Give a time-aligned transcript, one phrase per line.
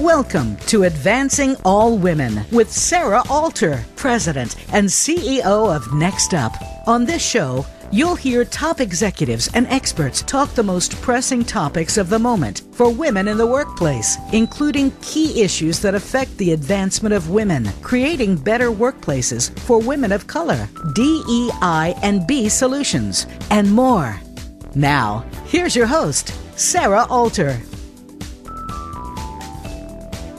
[0.00, 6.54] Welcome to Advancing All Women with Sarah Alter, President and CEO of Next Up.
[6.86, 12.08] On this show, you'll hear top executives and experts talk the most pressing topics of
[12.08, 17.28] the moment for women in the workplace, including key issues that affect the advancement of
[17.28, 24.18] women, creating better workplaces for women of color, DEI and B solutions, and more.
[24.74, 27.60] Now, here's your host, Sarah Alter.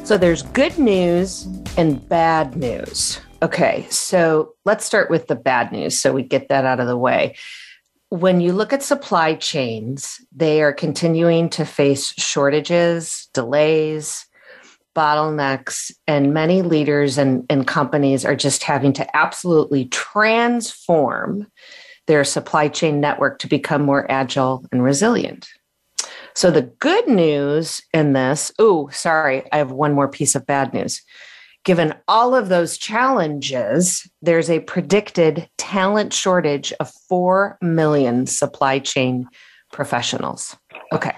[0.04, 1.48] So there's good news
[1.78, 3.22] and bad news.
[3.44, 6.98] Okay, so let's start with the bad news so we get that out of the
[6.98, 7.36] way.
[8.10, 14.26] When you look at supply chains, they are continuing to face shortages, delays,
[14.96, 21.48] bottlenecks, and many leaders and, and companies are just having to absolutely transform
[22.08, 25.48] their supply chain network to become more agile and resilient.
[26.36, 30.74] So the good news in this, oh, sorry, I have one more piece of bad
[30.74, 31.02] news.
[31.64, 39.28] Given all of those challenges, there's a predicted talent shortage of 4 million supply chain
[39.72, 40.56] professionals.
[40.92, 41.16] Okay,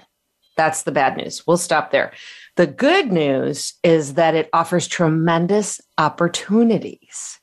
[0.58, 1.48] that's the bad news.
[1.48, 2.12] We'll stop there.
[2.56, 7.40] The good news is that it offers tremendous opportunities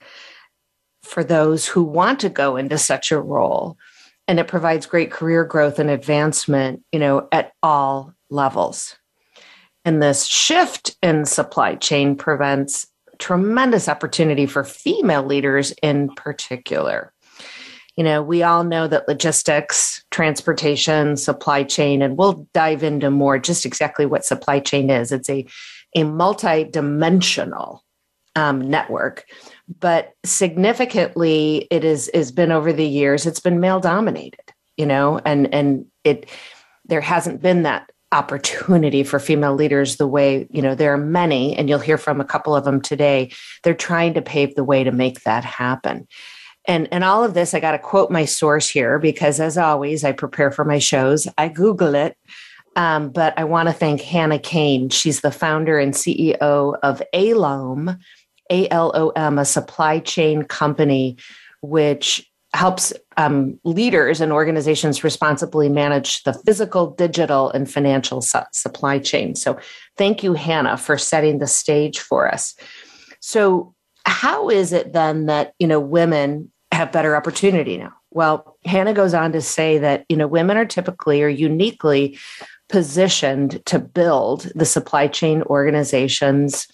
[1.02, 3.76] for those who want to go into such a role
[4.30, 8.96] and it provides great career growth and advancement, you know, at all levels.
[9.84, 12.86] And this shift in supply chain prevents
[13.18, 17.12] tremendous opportunity for female leaders in particular.
[17.96, 23.36] You know, we all know that logistics, transportation, supply chain, and we'll dive into more
[23.36, 25.10] just exactly what supply chain is.
[25.10, 25.44] It's a,
[25.96, 27.84] a multi-dimensional
[28.36, 29.24] um, network
[29.78, 35.20] but significantly it is has been over the years it's been male dominated you know
[35.24, 36.28] and and it
[36.86, 41.56] there hasn't been that opportunity for female leaders the way you know there are many
[41.56, 43.30] and you'll hear from a couple of them today
[43.62, 46.08] they're trying to pave the way to make that happen.
[46.66, 50.04] And and all of this i got to quote my source here because as always
[50.04, 52.16] i prepare for my shows i google it
[52.76, 57.98] um, but i want to thank hannah kain she's the founder and ceo of alom
[58.50, 61.16] ALOM, a supply chain company
[61.62, 68.98] which helps um, leaders and organizations responsibly manage the physical, digital, and financial su- supply
[68.98, 69.34] chain.
[69.34, 69.58] So,
[69.96, 72.54] thank you, Hannah, for setting the stage for us.
[73.20, 73.74] So,
[74.04, 77.92] how is it then that you know women have better opportunity now?
[78.10, 82.18] Well, Hannah goes on to say that you know women are typically or uniquely
[82.68, 86.66] positioned to build the supply chain organizations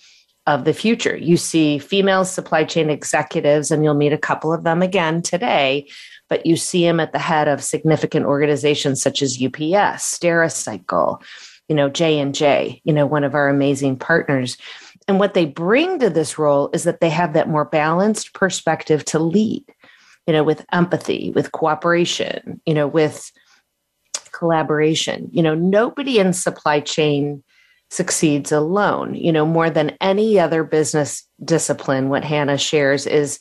[0.47, 1.17] of the future.
[1.17, 5.89] You see female supply chain executives, and you'll meet a couple of them again today,
[6.29, 11.21] but you see them at the head of significant organizations such as UPS, Stericycle,
[11.69, 14.57] you know, J&J, you know, one of our amazing partners.
[15.09, 19.05] And what they bring to this role is that they have that more balanced perspective
[19.07, 19.65] to lead,
[20.27, 23.33] you know, with empathy, with cooperation, you know, with
[24.33, 25.29] collaboration.
[25.33, 27.43] You know, nobody in supply chain
[27.91, 29.15] succeeds alone.
[29.15, 33.39] You know, more than any other business discipline, what Hannah shares is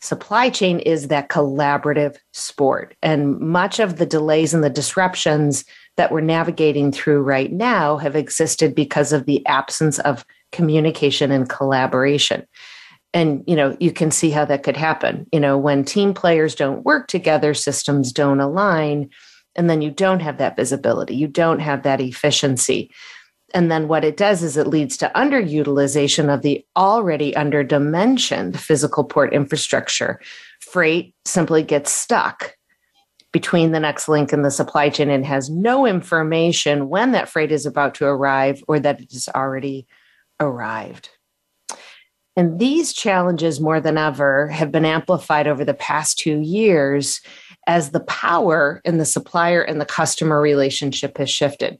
[0.00, 2.96] supply chain is that collaborative sport.
[3.02, 5.64] And much of the delays and the disruptions
[5.96, 11.48] that we're navigating through right now have existed because of the absence of communication and
[11.48, 12.46] collaboration.
[13.14, 15.26] And you know, you can see how that could happen.
[15.32, 19.10] You know, when team players don't work together, systems don't align,
[19.54, 22.90] and then you don't have that visibility, you don't have that efficiency.
[23.54, 29.04] And then what it does is it leads to underutilization of the already underdimensioned physical
[29.04, 30.20] port infrastructure.
[30.60, 32.56] Freight simply gets stuck
[33.32, 37.50] between the next link and the supply chain and has no information when that freight
[37.50, 39.86] is about to arrive or that it has already
[40.38, 41.10] arrived.
[42.36, 47.20] And these challenges, more than ever, have been amplified over the past two years
[47.66, 51.78] as the power in the supplier and the customer relationship has shifted.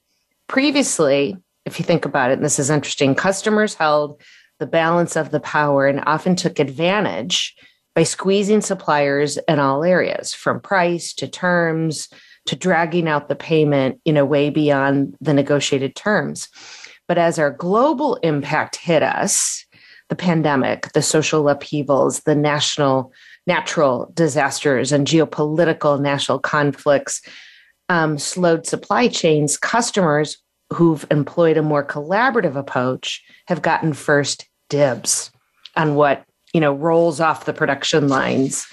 [0.48, 4.20] Previously, if you think about it, and this is interesting, customers held
[4.58, 7.54] the balance of the power and often took advantage
[7.94, 12.08] by squeezing suppliers in all areas from price to terms
[12.46, 16.48] to dragging out the payment you know way beyond the negotiated terms.
[17.08, 19.64] But as our global impact hit us
[20.08, 23.12] the pandemic the social upheavals the national
[23.46, 27.22] natural disasters and geopolitical national conflicts
[27.88, 30.41] um, slowed supply chains customers
[30.72, 35.30] who've employed a more collaborative approach have gotten first dibs
[35.76, 38.66] on what you know rolls off the production lines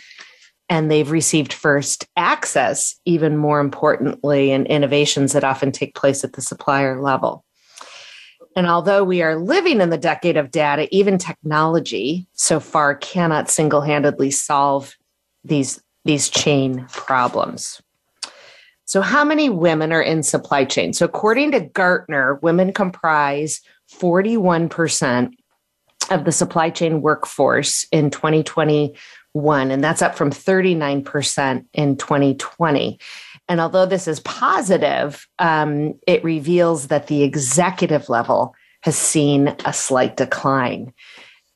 [0.70, 6.34] and they've received first access even more importantly in innovations that often take place at
[6.34, 7.44] the supplier level
[8.56, 13.50] And although we are living in the decade of data, even technology so far cannot
[13.50, 14.96] single handedly solve
[15.44, 17.82] these, these chain problems.
[18.90, 20.94] So, how many women are in supply chain?
[20.94, 23.62] So, according to Gartner, women comprise
[23.94, 25.32] 41%
[26.10, 33.00] of the supply chain workforce in 2021, and that's up from 39% in 2020.
[33.48, 39.74] And although this is positive, um, it reveals that the executive level has seen a
[39.74, 40.96] slight decline.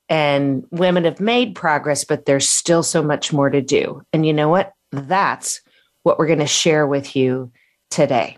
[0.07, 4.03] And women have made progress, but there's still so much more to do.
[4.13, 4.73] And you know what?
[4.91, 5.61] That's
[6.03, 7.51] what we're going to share with you
[7.89, 8.37] today.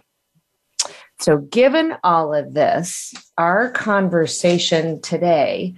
[1.19, 5.75] So, given all of this, our conversation today,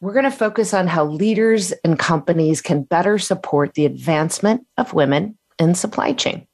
[0.00, 4.94] we're going to focus on how leaders and companies can better support the advancement of
[4.94, 6.46] women in supply chain.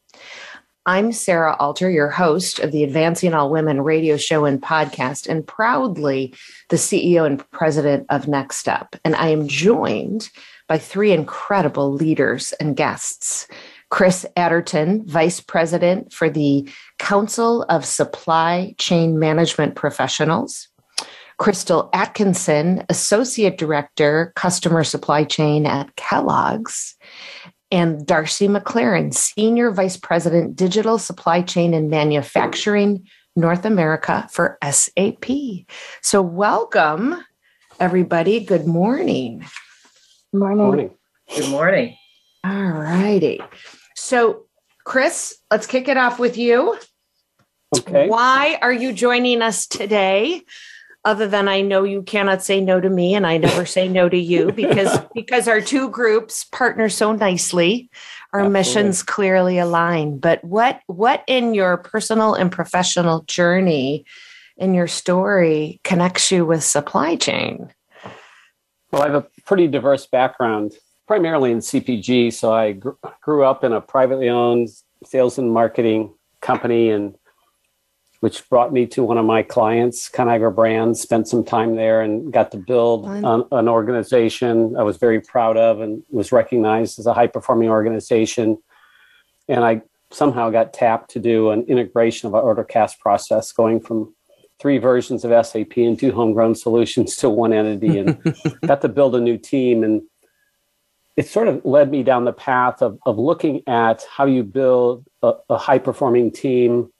[0.84, 5.44] I'm Sarah Alter, your host of the Advancing All Women radio show and podcast, and
[5.44, 6.32] proudly
[6.68, 8.94] the CEO and president of Next Step.
[9.04, 10.30] And I am joined
[10.68, 13.48] by three incredible leaders and guests.
[13.90, 16.68] Chris Adderton, Vice President for the
[16.98, 20.68] Council of Supply Chain Management Professionals.
[21.38, 26.96] Crystal Atkinson, Associate Director, Customer Supply Chain at Kellogg's
[27.70, 35.26] and Darcy MacClaren, Senior Vice President, Digital Supply Chain and Manufacturing, North America for SAP.
[36.00, 37.22] So, welcome,
[37.78, 38.44] everybody.
[38.44, 39.44] Good morning.
[40.32, 40.56] Good morning.
[40.58, 40.90] morning.
[41.34, 41.96] Good morning.
[42.44, 43.40] All righty.
[43.96, 44.44] So,
[44.84, 46.78] Chris, let's kick it off with you.
[47.76, 48.08] Okay.
[48.08, 50.44] Why are you joining us today?
[51.06, 54.08] other than I know you cannot say no to me and I never say no
[54.08, 57.88] to you because because our two groups partner so nicely.
[58.32, 58.58] Our Absolutely.
[58.58, 60.18] missions clearly align.
[60.18, 64.04] But what what in your personal and professional journey
[64.58, 67.72] in your story connects you with supply chain?
[68.90, 70.72] Well, I have a pretty diverse background,
[71.06, 72.32] primarily in CPG.
[72.32, 72.90] So I gr-
[73.22, 74.68] grew up in a privately owned
[75.04, 77.16] sales and marketing company and
[78.20, 81.00] which brought me to one of my clients, Conagra Brands.
[81.00, 85.56] Spent some time there and got to build an, an, organization I was very proud
[85.56, 88.58] of and was recognized as a high performing organization.
[89.48, 93.80] And I somehow got tapped to do an integration of our order cast process, going
[93.80, 94.14] from
[94.58, 98.18] three versions of SAP and two homegrown solutions to one entity, and
[98.66, 99.84] got to build a new team.
[99.84, 100.02] And
[101.16, 105.06] it sort of led me down the path of, of looking at how you build
[105.22, 106.92] a, a high performing team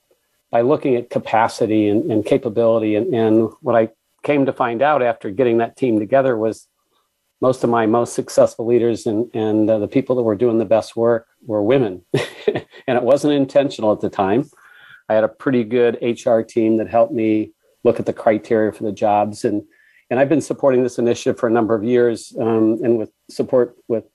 [0.49, 2.95] by looking at capacity and, and capability.
[2.95, 3.89] And, and what I
[4.23, 6.67] came to find out after getting that team together was
[7.41, 10.65] most of my most successful leaders and, and uh, the people that were doing the
[10.65, 12.03] best work were women.
[12.47, 14.49] and it wasn't intentional at the time.
[15.09, 17.51] I had a pretty good HR team that helped me
[17.83, 19.45] look at the criteria for the jobs.
[19.45, 19.63] And,
[20.09, 22.35] and I've been supporting this initiative for a number of years.
[22.39, 24.05] Um, and with support with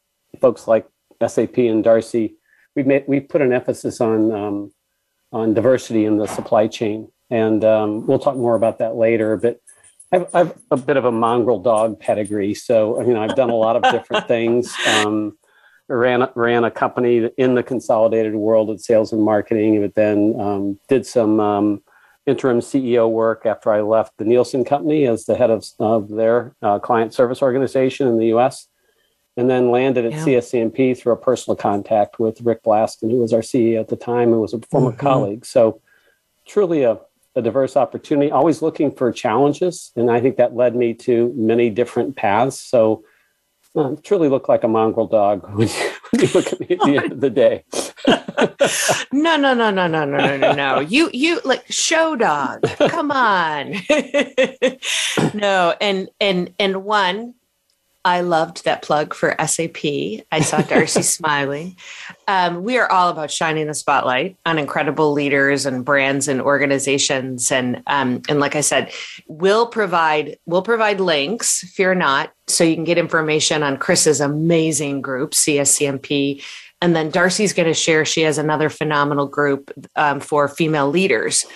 [0.41, 0.87] folks like
[1.27, 2.37] SAP and Darcy,
[2.75, 4.73] we've made, we've put an emphasis on um,
[5.33, 7.11] on diversity in the supply chain.
[7.31, 9.37] And um, we'll talk more about that later.
[9.37, 9.61] But
[10.13, 12.55] I've, I've, a bit of a mongrel dog pedigree.
[12.55, 14.75] So, you know, I've done a lot of different things.
[14.87, 15.39] Um,
[15.89, 20.79] ran, ran a company in the consolidated world of sales and marketing, but then um,
[20.89, 21.83] did some um,
[22.27, 26.55] interim CEO work after I left the Nielsen company as the head of, of their
[26.61, 28.69] uh, client service organization in the US
[29.37, 30.25] and then landed at yeah.
[30.25, 34.33] CSCMP through a personal contact with Rick Blasgen, who was our CEO at the time
[34.33, 35.01] and was a former mm-hmm.
[35.01, 35.47] colleague.
[35.47, 35.81] So
[36.47, 36.99] truly a,
[37.35, 39.93] a diverse opportunity, always looking for challenges.
[39.97, 42.61] And I think that led me to many different paths.
[42.61, 43.05] So
[43.75, 46.79] uh, truly look like a mongrel dog when you, when you look at me at
[46.81, 47.65] the end of the day.
[49.13, 50.81] no, no, no, no, no, no, no, no, no.
[50.93, 52.65] You, you like show dog.
[52.77, 53.77] Come on.
[55.33, 57.35] no, and and and one
[58.05, 59.85] I loved that plug for SAP.
[60.33, 61.77] I saw Darcy smiling.
[62.27, 67.53] Um, we are all about shining the spotlight on incredible leaders and brands and organizations.
[67.53, 68.93] And um, and like I said,
[69.29, 71.61] we'll provide we'll provide links.
[71.61, 76.43] Fear not, so you can get information on Chris's amazing group, CSCMP.
[76.81, 78.05] And then Darcy's going to share.
[78.05, 81.47] She has another phenomenal group um, for female leaders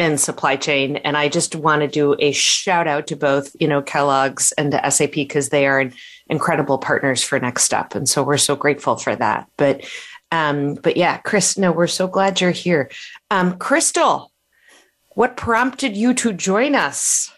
[0.00, 0.96] in supply chain.
[0.96, 4.72] And I just want to do a shout out to both, you know, Kellogg's and
[4.72, 5.90] to SAP because they are
[6.28, 7.94] incredible partners for Next Step.
[7.94, 9.48] And so we're so grateful for that.
[9.56, 9.84] But
[10.32, 12.88] um, but yeah, Chris, no, we're so glad you're here.
[13.30, 14.30] Um, Crystal,
[15.10, 17.32] what prompted you to join us?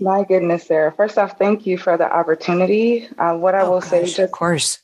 [0.00, 0.92] My goodness, Sarah.
[0.92, 3.08] First off, thank you for the opportunity.
[3.18, 4.78] Uh, what I oh, will gosh, say, just, of course,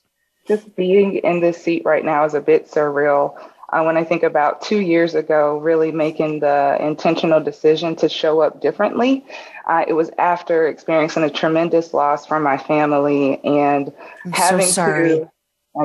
[0.49, 3.39] just being in this seat right now is a bit surreal.
[3.75, 8.41] Uh, when I think about two years ago, really making the intentional decision to show
[8.41, 9.27] up differently.
[9.67, 13.93] Uh, it was after experiencing a tremendous loss from my family and
[14.25, 15.09] I'm having so sorry.
[15.09, 15.31] to.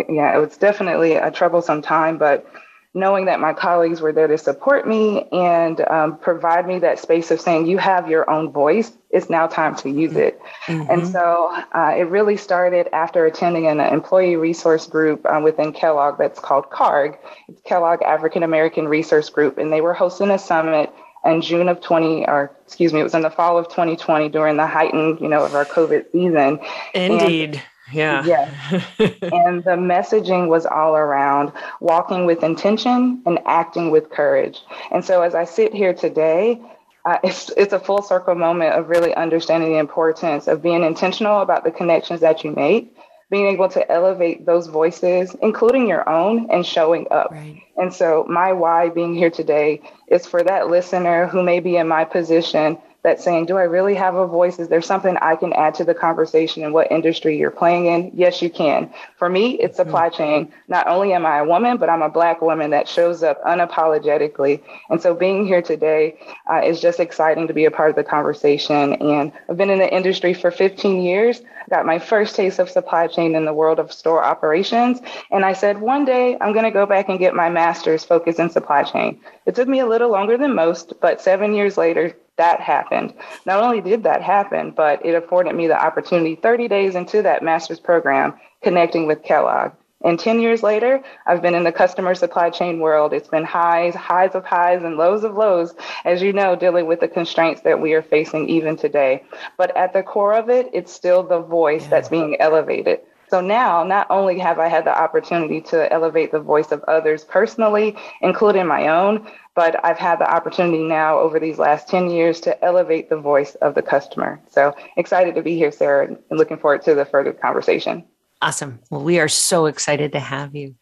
[0.08, 2.46] Yeah, it was definitely a troublesome time, but
[2.94, 7.30] knowing that my colleagues were there to support me and um, provide me that space
[7.30, 10.42] of saying, you have your own voice, it's now time to use it.
[10.66, 10.92] Mm-hmm.
[10.92, 16.18] And so uh, it really started after attending an employee resource group uh, within Kellogg
[16.18, 17.18] that's called CARG,
[17.48, 20.92] it's Kellogg African American Resource Group, and they were hosting a summit
[21.26, 24.58] in June of 20, or excuse me, it was in the fall of 2020 during
[24.58, 26.60] the heightened, you know, of our COVID season.
[26.94, 27.56] Indeed.
[27.56, 28.26] And yeah.
[28.26, 28.52] Yeah.
[29.00, 34.60] and the messaging was all around walking with intention and acting with courage.
[34.92, 36.62] And so as I sit here today,
[37.06, 41.42] uh, it's it's a full circle moment of really understanding the importance of being intentional
[41.42, 42.94] about the connections that you make,
[43.32, 47.32] being able to elevate those voices, including your own, and showing up.
[47.32, 47.62] Right.
[47.78, 51.88] And so my why being here today is for that listener who may be in
[51.88, 54.60] my position that's saying, do I really have a voice?
[54.60, 58.12] Is there something I can add to the conversation in what industry you're playing in?
[58.14, 58.94] Yes, you can.
[59.18, 60.52] For me, it's supply chain.
[60.68, 64.62] Not only am I a woman, but I'm a Black woman that shows up unapologetically.
[64.90, 66.20] And so being here today
[66.52, 68.94] uh, is just exciting to be a part of the conversation.
[68.96, 71.42] And I've been in the industry for 15 years.
[71.70, 75.00] Got my first taste of supply chain in the world of store operations.
[75.32, 78.40] And I said, one day I'm going to go back and get my master's focus
[78.40, 79.22] in supply chain.
[79.46, 83.14] It took me a little longer than most, but seven years later, that happened.
[83.46, 87.44] Not only did that happen, but it afforded me the opportunity 30 days into that
[87.44, 89.74] master's program connecting with Kellogg.
[90.02, 93.12] And 10 years later, I've been in the customer supply chain world.
[93.12, 97.02] It's been highs, highs of highs, and lows of lows, as you know, dealing with
[97.02, 99.24] the constraints that we are facing even today.
[99.58, 101.90] But at the core of it, it's still the voice yeah.
[101.90, 103.02] that's being elevated.
[103.30, 107.24] So now, not only have I had the opportunity to elevate the voice of others
[107.24, 112.40] personally, including my own, but I've had the opportunity now over these last 10 years
[112.42, 114.42] to elevate the voice of the customer.
[114.50, 118.04] So excited to be here, Sarah, and looking forward to the further conversation.
[118.42, 118.80] Awesome.
[118.90, 120.76] Well, we are so excited to have you.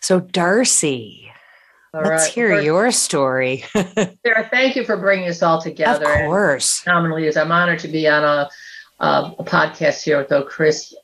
[0.00, 1.30] So, Darcy,
[1.92, 2.32] all let's right.
[2.32, 3.64] hear First, your story.
[3.74, 6.10] Sarah, thank you for bringing us all together.
[6.10, 6.78] Of course.
[6.78, 8.48] Phenomenally, I'm honored to be on a,
[9.04, 10.94] a, a podcast here with Chris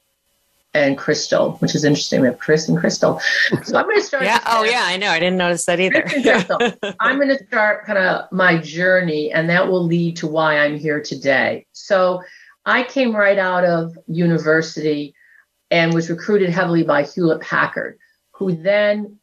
[0.74, 2.20] and Crystal, which is interesting.
[2.20, 3.20] We have Chris and Crystal.
[3.64, 4.24] So I'm going to start.
[4.24, 4.40] yeah.
[4.46, 4.84] Oh, yeah.
[4.84, 5.10] I know.
[5.10, 6.04] I didn't notice that either.
[7.00, 10.78] I'm going to start kind of my journey, and that will lead to why I'm
[10.78, 11.66] here today.
[11.72, 12.22] So
[12.66, 15.14] I came right out of university
[15.70, 17.98] and was recruited heavily by Hewlett Packard,
[18.32, 19.18] who then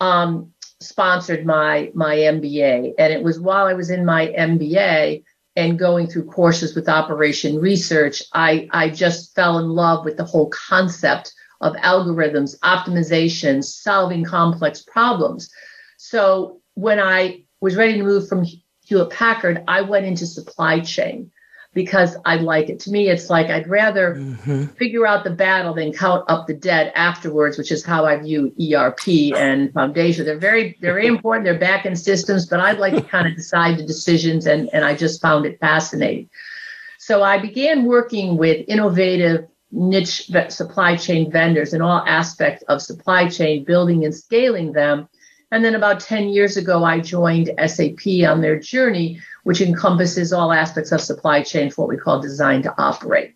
[0.00, 2.94] um, sponsored my my MBA.
[2.98, 5.22] And it was while I was in my MBA
[5.58, 10.24] and going through courses with operation research, I, I just fell in love with the
[10.24, 15.50] whole concept of algorithms, optimization, solving complex problems.
[15.96, 18.46] So when I was ready to move from
[18.84, 21.32] Hewlett Packard, I went into supply chain
[21.74, 22.80] because I like it.
[22.80, 24.64] To me, it's like I'd rather mm-hmm.
[24.66, 28.52] figure out the battle than count up the dead afterwards, which is how I view
[28.60, 30.24] ERP and foundation.
[30.24, 31.44] They're very, they're very important.
[31.44, 34.84] They're back end systems, but I'd like to kind of decide the decisions, and, and
[34.84, 36.30] I just found it fascinating.
[36.98, 43.28] So I began working with innovative niche supply chain vendors in all aspects of supply
[43.28, 45.08] chain, building and scaling them.
[45.50, 50.52] And then about 10 years ago, I joined SAP on their journey which encompasses all
[50.52, 53.34] aspects of supply chain for what we call design to operate.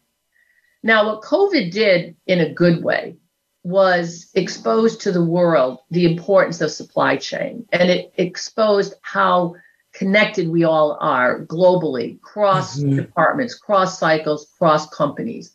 [0.82, 3.16] Now, what COVID did in a good way
[3.62, 9.54] was expose to the world the importance of supply chain, and it exposed how
[9.94, 12.96] connected we all are globally, cross mm-hmm.
[12.96, 15.50] departments, cross cycles, cross companies.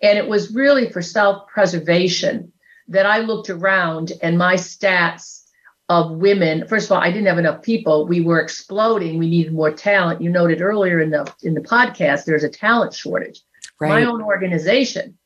[0.00, 2.52] And it was really for self preservation
[2.86, 5.39] that I looked around and my stats
[5.90, 6.68] of women.
[6.68, 8.06] First of all, I didn't have enough people.
[8.06, 9.18] We were exploding.
[9.18, 10.22] We needed more talent.
[10.22, 13.40] You noted earlier in the in the podcast, there's a talent shortage.
[13.80, 13.88] Right.
[13.88, 15.18] My own organization,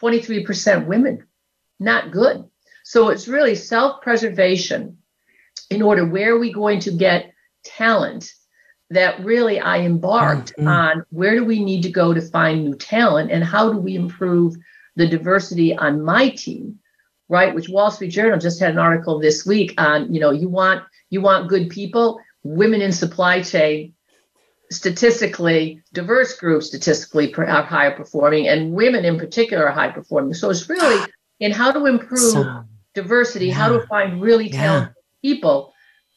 [0.00, 1.24] 23% women,
[1.80, 2.48] not good.
[2.84, 4.98] So it's really self-preservation
[5.70, 7.32] in order where are we going to get
[7.64, 8.32] talent
[8.90, 10.68] that really I embarked mm-hmm.
[10.68, 13.96] on where do we need to go to find new talent and how do we
[13.96, 14.54] improve
[14.94, 16.78] the diversity on my team
[17.28, 17.54] right?
[17.54, 20.82] Which Wall Street Journal just had an article this week on, you know, you want
[21.10, 23.94] you want good people, women in supply chain,
[24.70, 30.34] statistically diverse groups statistically are higher performing, and women in particular are high performing.
[30.34, 31.06] So it's really
[31.40, 32.64] in how to improve so,
[32.94, 33.54] diversity, yeah.
[33.54, 35.30] how to find really talented yeah.
[35.30, 35.72] people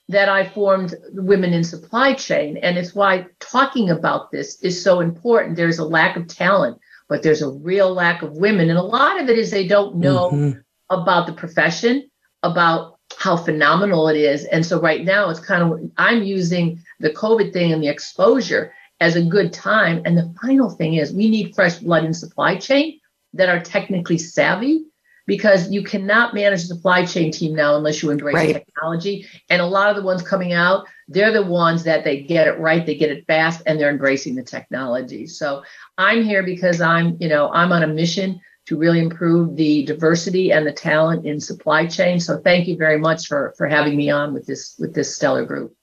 [0.08, 2.58] that I formed Women in Supply Chain.
[2.58, 5.56] And it's why talking about this is so important.
[5.56, 8.72] There's a lack of talent, but there's a real lack of women.
[8.72, 10.60] And a lot of it is they don't know mm-hmm
[10.90, 12.10] about the profession,
[12.44, 14.46] about how phenomenal it is.
[14.46, 18.74] And so right now it's kind of I'm using the COVID thing and the exposure
[19.00, 20.02] as a good time.
[20.06, 23.00] And the final thing is we need fresh blood in supply chain
[23.34, 24.86] that are technically savvy
[25.26, 28.54] because you cannot manage the supply chain team now unless you embrace right.
[28.54, 29.28] technology.
[29.50, 32.60] And a lot of the ones coming out, they're the ones that they get it
[32.60, 35.28] right, they get it fast, and they're embracing the technology.
[35.28, 35.64] So
[36.00, 40.52] I'm here because I'm, you know, I'm on a mission to really improve the diversity
[40.52, 42.20] and the talent in supply chain.
[42.20, 45.44] So thank you very much for for having me on with this with this stellar
[45.44, 45.76] group.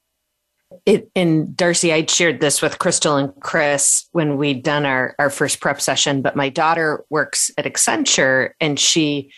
[0.85, 5.31] It, and Darcy, I shared this with Crystal and Chris when we'd done our, our
[5.31, 9.33] first prep session, but my daughter works at Accenture and she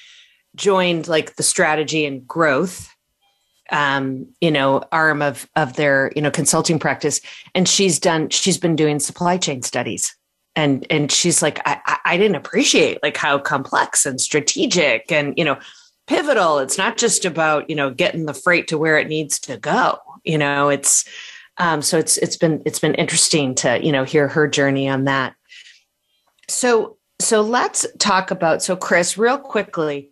[0.54, 2.94] joined like the strategy and growth
[3.70, 7.20] um, you know, arm of of their, you know, consulting practice.
[7.54, 10.14] And she's done, she's been doing supply chain studies.
[10.58, 15.44] And and she's like, I, I didn't appreciate like how complex and strategic and, you
[15.44, 15.56] know,
[16.08, 16.58] pivotal.
[16.58, 20.00] It's not just about, you know, getting the freight to where it needs to go.
[20.24, 21.04] You know, it's
[21.58, 25.04] um, so it's it's been it's been interesting to you know hear her journey on
[25.04, 25.36] that.
[26.48, 30.10] So so let's talk about so Chris real quickly,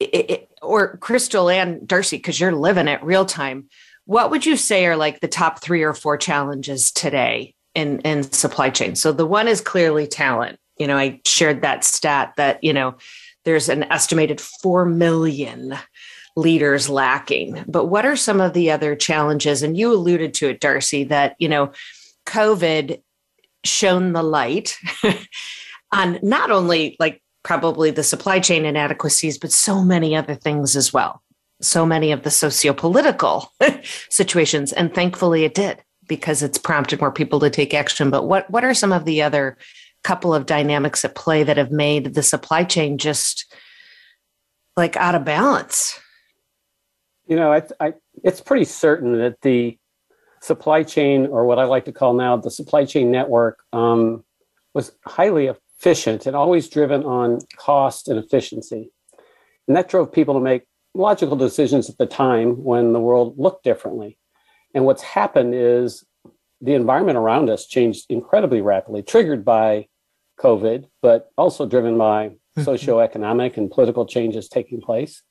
[0.00, 3.68] it, or Crystal and Darcy because you're living it real time.
[4.06, 8.22] What would you say are like the top three or four challenges today in in
[8.22, 8.94] supply chain?
[8.94, 10.58] So the one is clearly talent.
[10.78, 12.96] You know, I shared that stat that you know
[13.44, 15.76] there's an estimated four million
[16.36, 17.64] leaders lacking.
[17.66, 19.62] But what are some of the other challenges?
[19.62, 21.72] And you alluded to it, Darcy, that, you know,
[22.26, 23.00] COVID
[23.64, 24.76] shone the light
[25.92, 30.92] on not only like probably the supply chain inadequacies, but so many other things as
[30.92, 31.22] well.
[31.60, 33.46] So many of the sociopolitical
[34.10, 34.72] situations.
[34.72, 38.10] And thankfully it did because it's prompted more people to take action.
[38.10, 39.56] But what, what are some of the other
[40.02, 43.52] couple of dynamics at play that have made the supply chain just
[44.76, 45.98] like out of balance?
[47.26, 49.78] You know, I, I, it's pretty certain that the
[50.42, 54.24] supply chain, or what I like to call now the supply chain network, um,
[54.74, 58.92] was highly efficient and always driven on cost and efficiency.
[59.66, 60.64] And that drove people to make
[60.94, 64.18] logical decisions at the time when the world looked differently.
[64.74, 66.04] And what's happened is
[66.60, 69.86] the environment around us changed incredibly rapidly, triggered by
[70.40, 72.62] COVID, but also driven by mm-hmm.
[72.62, 75.22] socioeconomic and political changes taking place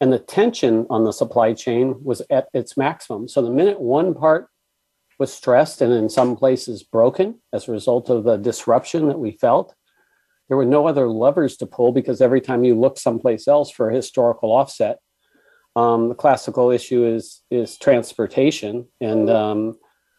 [0.00, 3.28] and the tension on the supply chain was at its maximum.
[3.28, 4.48] So the minute one part
[5.18, 9.32] was stressed and in some places broken as a result of the disruption that we
[9.32, 9.74] felt,
[10.48, 13.90] there were no other levers to pull because every time you look someplace else for
[13.90, 14.98] a historical offset,
[15.80, 18.86] um, the classical issue is is transportation.
[19.00, 19.66] And um,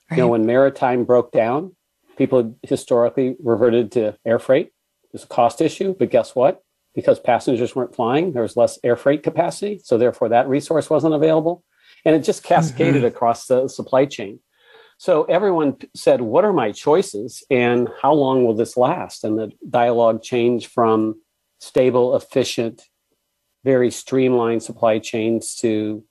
[0.10, 0.18] right.
[0.18, 1.76] you know, when maritime broke down,
[2.18, 4.72] people historically reverted to air freight.
[5.14, 6.64] It's a cost issue, but guess what?
[6.94, 8.34] because passengers weren't flying.
[8.34, 9.80] There was less air freight capacity.
[9.84, 11.64] So therefore that resource wasn't available.
[12.06, 13.06] And it just cascaded mm-hmm.
[13.06, 14.40] across the supply chain.
[14.98, 19.24] So everyone said, What are my choices and how long will this last?
[19.24, 21.22] And the dialogue changed from
[21.60, 22.84] stable, efficient,
[23.64, 26.04] very streamlined supply chains to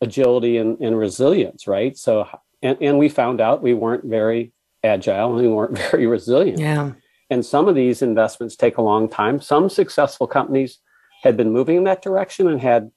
[0.00, 1.96] agility and, and resilience, right?
[1.96, 2.28] So,
[2.62, 6.58] and, and we found out we weren't very agile and we weren't very resilient.
[6.58, 6.92] Yeah.
[7.30, 9.40] And some of these investments take a long time.
[9.40, 10.78] Some successful companies
[11.22, 12.90] had been moving in that direction and had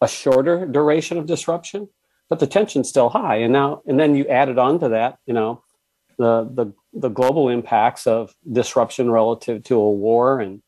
[0.00, 1.88] a shorter duration of disruption,
[2.28, 3.36] but the tension's still high.
[3.36, 5.62] And now, and then you added on to that, you know,
[6.18, 10.62] the the the global impacts of disruption relative to a war and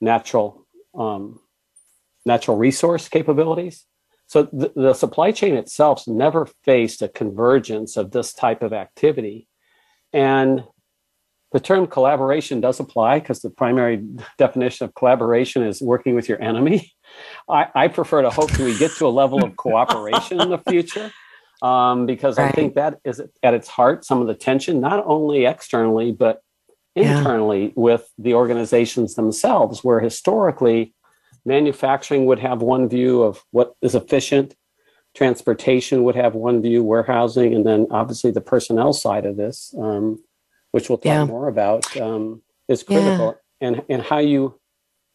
[0.00, 1.40] natural um,
[2.24, 3.86] natural resource capabilities.
[4.26, 9.48] So the, the supply chain itself never faced a convergence of this type of activity.
[10.12, 10.64] And
[11.52, 14.04] the term collaboration does apply because the primary
[14.38, 16.92] definition of collaboration is working with your enemy.
[17.48, 20.58] I, I prefer to hope that we get to a level of cooperation in the
[20.58, 21.12] future
[21.62, 22.48] um, because right.
[22.48, 26.40] I think that is at its heart some of the tension, not only externally, but
[26.96, 27.72] internally yeah.
[27.76, 30.94] with the organizations themselves, where historically
[31.44, 34.54] manufacturing would have one view of what is efficient,
[35.14, 39.74] transportation would have one view, warehousing, and then obviously the personnel side of this.
[39.78, 40.22] Um,
[40.74, 41.24] which we'll talk yeah.
[41.24, 43.38] more about, um, is critical.
[43.60, 43.68] Yeah.
[43.68, 44.58] And and how you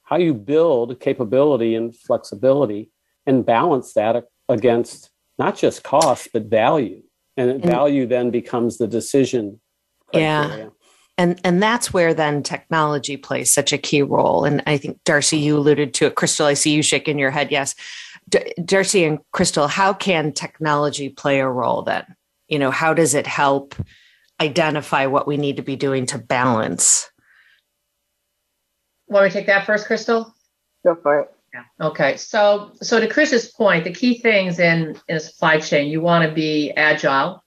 [0.03, 2.91] how you build capability and flexibility
[3.25, 7.03] and balance that against not just cost but value.
[7.35, 9.59] And, and value then becomes the decision.
[10.13, 10.57] Criteria.
[10.57, 10.69] Yeah.
[11.19, 14.45] And, and that's where then technology plays such a key role.
[14.45, 16.15] And I think Darcy, you alluded to it.
[16.15, 17.51] Crystal, I see you shaking your head.
[17.51, 17.75] Yes,
[18.29, 22.05] D- Darcy and Crystal, how can technology play a role then?
[22.47, 23.75] You know, how does it help
[24.39, 27.09] identify what we need to be doing to balance.
[29.07, 30.33] Want me to take that first, Crystal?
[30.85, 31.31] Go for it.
[31.53, 31.87] Yeah.
[31.87, 32.15] Okay.
[32.17, 36.27] So, so to Chris's point, the key things in in a supply chain, you want
[36.27, 37.43] to be agile,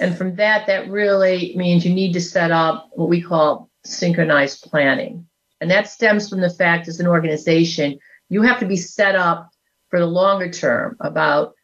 [0.00, 4.62] and from that, that really means you need to set up what we call synchronized
[4.62, 5.26] planning,
[5.60, 9.50] and that stems from the fact as an organization, you have to be set up
[9.88, 11.54] for the longer term about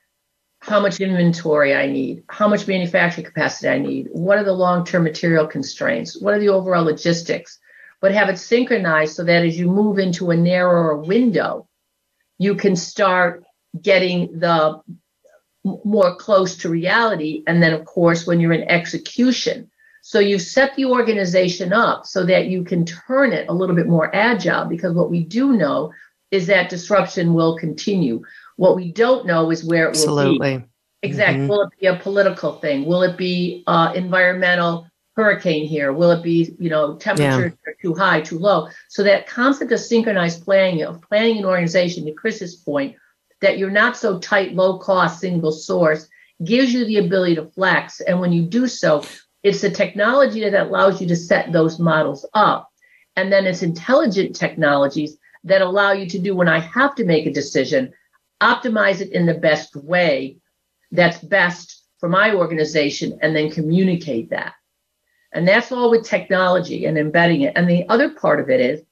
[0.61, 4.85] how much inventory I need, how much manufacturing capacity I need, what are the long
[4.85, 7.59] term material constraints, what are the overall logistics,
[8.01, 11.69] but have it synchronized so that as you move into a narrower window,
[12.39, 13.45] you can start
[13.81, 14.81] getting the
[15.85, 17.43] more close to reality.
[17.47, 19.71] And then, of course, when you're in execution,
[20.03, 23.89] so you've set the organization up so that you can turn it a little bit
[23.89, 25.93] more agile because what we do know
[26.31, 28.23] is that disruption will continue.
[28.57, 30.53] What we don't know is where it Absolutely.
[30.53, 30.65] will be.
[31.03, 31.41] Exactly.
[31.41, 31.49] Mm-hmm.
[31.49, 32.85] Will it be a political thing?
[32.85, 35.93] Will it be uh, environmental hurricane here?
[35.93, 37.73] Will it be, you know, temperatures yeah.
[37.73, 38.69] are too high, too low?
[38.89, 42.97] So that concept of synchronized planning, of planning an organization, to Chris's point,
[43.41, 46.09] that you're not so tight, low cost, single source,
[46.45, 48.01] gives you the ability to flex.
[48.01, 49.05] And when you do so,
[49.43, 52.71] it's the technology that allows you to set those models up.
[53.17, 57.27] And then it's intelligent technologies that allow you to do when I have to make
[57.27, 57.93] a decision,
[58.43, 60.39] optimize it in the best way
[60.91, 64.53] that's best for my organization, and then communicate that.
[65.33, 67.53] And that's all with technology and embedding it.
[67.57, 68.83] And the other part of it is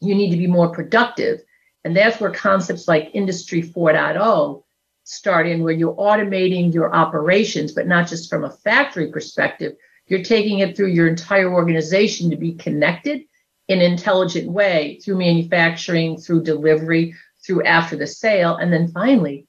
[0.00, 1.40] you need to be more productive.
[1.84, 4.62] And that's where concepts like Industry 4.0
[5.04, 9.74] start in, where you're automating your operations, but not just from a factory perspective.
[10.06, 13.22] You're taking it through your entire organization to be connected
[13.68, 17.14] in an intelligent way through manufacturing, through delivery,
[17.44, 18.56] through after the sale.
[18.56, 19.46] And then finally,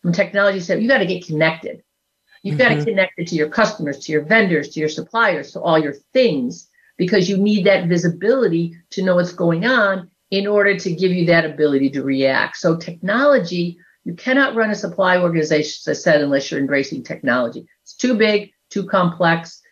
[0.00, 1.82] from technology said, you got to get connected.
[2.42, 2.74] You've mm-hmm.
[2.74, 5.78] got to connect it to your customers, to your vendors, to your suppliers, to all
[5.78, 10.94] your things, because you need that visibility to know what's going on in order to
[10.94, 12.56] give you that ability to react.
[12.56, 17.66] So technology, you cannot run a supply organization, as I said, unless you're embracing technology.
[17.82, 19.62] It's too big, too complex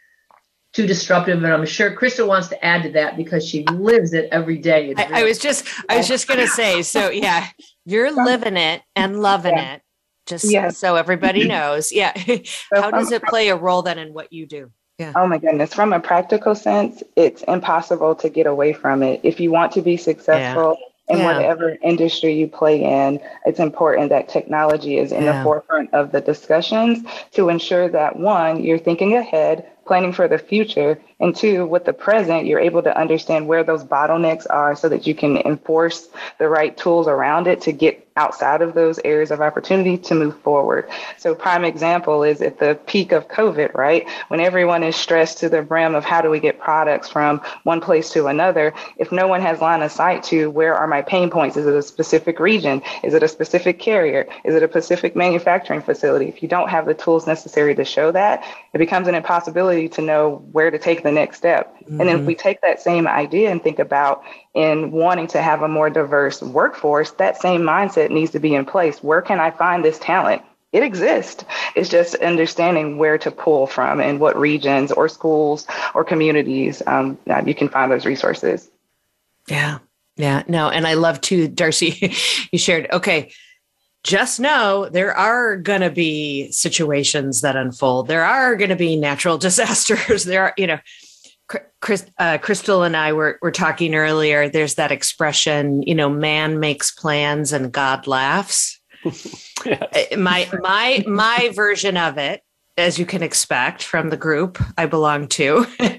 [0.72, 1.42] too disruptive.
[1.42, 4.94] And I'm sure Crystal wants to add to that because she lives it every day.
[4.96, 7.48] I, I, was just, I was just going to say, so yeah,
[7.84, 9.74] you're living it and loving yeah.
[9.74, 9.82] it.
[10.26, 10.78] Just yes.
[10.78, 11.92] so everybody knows.
[11.92, 12.12] Yeah.
[12.72, 14.70] How does it play a role then in what you do?
[15.02, 15.12] Yeah.
[15.16, 15.74] Oh my goodness.
[15.74, 19.20] From a practical sense, it's impossible to get away from it.
[19.24, 21.24] If you want to be successful, yeah in yeah.
[21.26, 26.20] whatever industry you play in, it's important that technology is in the forefront of the
[26.20, 31.84] discussions to ensure that one, you're thinking ahead, planning for the future, and two, with
[31.84, 36.08] the present, you're able to understand where those bottlenecks are so that you can enforce
[36.38, 40.38] the right tools around it to get outside of those areas of opportunity to move
[40.40, 40.88] forward.
[41.18, 44.06] So prime example is at the peak of COVID, right?
[44.28, 47.80] When everyone is stressed to the brim of how do we get products from one
[47.80, 51.30] place to another, if no one has line of sight to where are my pain
[51.30, 52.82] points, is it a specific region?
[53.02, 54.28] Is it a specific carrier?
[54.44, 56.26] Is it a specific manufacturing facility?
[56.26, 60.02] If you don't have the tools necessary to show that, it becomes an impossibility to
[60.02, 61.74] know where to take the next step.
[61.82, 62.00] Mm-hmm.
[62.00, 64.22] And then if we take that same idea and think about
[64.54, 68.64] in wanting to have a more diverse workforce, that same mindset needs to be in
[68.64, 69.02] place.
[69.02, 70.42] Where can I find this talent?
[70.72, 71.44] It exists.
[71.76, 77.18] It's just understanding where to pull from and what regions or schools or communities um,
[77.44, 78.70] you can find those resources.
[79.48, 79.78] Yeah.
[80.16, 80.42] Yeah.
[80.48, 80.70] No.
[80.70, 82.14] And I love too, Darcy,
[82.52, 83.32] you shared, okay,
[84.02, 88.08] just know there are going to be situations that unfold.
[88.08, 90.24] There are going to be natural disasters.
[90.24, 90.78] There are, you know,
[91.80, 94.48] Chris, uh, Crystal and I were, were talking earlier.
[94.48, 98.80] There's that expression, you know, man makes plans and God laughs.
[99.04, 100.12] yes.
[100.12, 102.42] Uh, my my my version of it,
[102.76, 105.66] as you can expect from the group I belong to,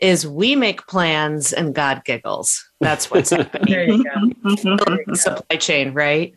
[0.00, 2.64] is we make plans and God giggles.
[2.80, 3.64] That's what's happening.
[3.66, 5.14] there you go.
[5.14, 6.34] Supply chain, right?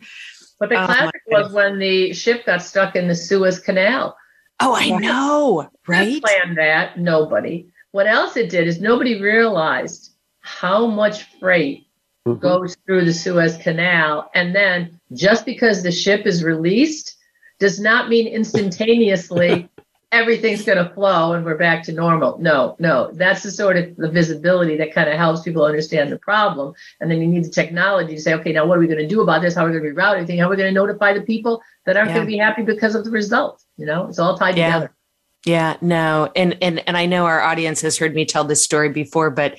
[0.58, 4.16] But the oh, classic was when the ship got stuck in the Suez Canal.
[4.60, 6.20] Oh, I know, right?
[6.20, 7.68] Planned that nobody.
[7.98, 11.88] What else it did is nobody realized how much freight
[12.24, 12.38] mm-hmm.
[12.38, 17.16] goes through the Suez Canal, and then just because the ship is released
[17.58, 19.68] does not mean instantaneously
[20.12, 22.38] everything's going to flow and we're back to normal.
[22.38, 26.20] No, no, that's the sort of the visibility that kind of helps people understand the
[26.20, 26.74] problem.
[27.00, 29.08] And then you need the technology to say, okay, now what are we going to
[29.08, 29.56] do about this?
[29.56, 30.38] How are we going to reroute everything?
[30.38, 32.14] How are we going to notify the people that aren't yeah.
[32.14, 33.60] going to be happy because of the result?
[33.76, 34.66] You know, it's all tied yeah.
[34.66, 34.94] together.
[35.44, 36.30] Yeah, no.
[36.34, 39.58] And and and I know our audience has heard me tell this story before, but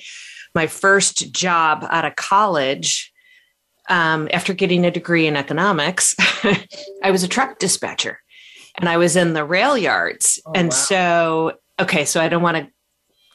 [0.54, 3.12] my first job out of college,
[3.88, 6.14] um, after getting a degree in economics,
[7.02, 8.20] I was a truck dispatcher
[8.78, 10.40] and I was in the rail yards.
[10.46, 10.74] Oh, and wow.
[10.74, 12.68] so, okay, so I don't want to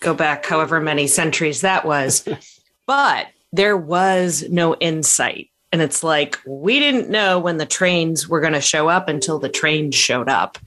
[0.01, 2.27] go back however many centuries that was,
[2.87, 8.39] but there was no insight And it's like, we didn't know when the trains were
[8.39, 10.57] going to show up until the trains showed up.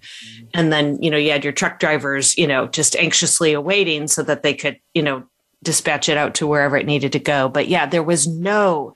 [0.52, 4.22] And then, you know, you had your truck drivers, you know, just anxiously awaiting so
[4.24, 5.24] that they could, you know,
[5.62, 7.48] dispatch it out to wherever it needed to go.
[7.48, 8.92] But yeah, there was no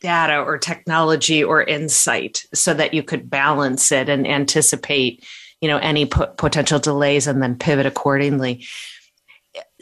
[0.00, 5.22] data or technology or insight so that you could balance it and anticipate,
[5.60, 8.64] you know, any potential delays and then pivot accordingly.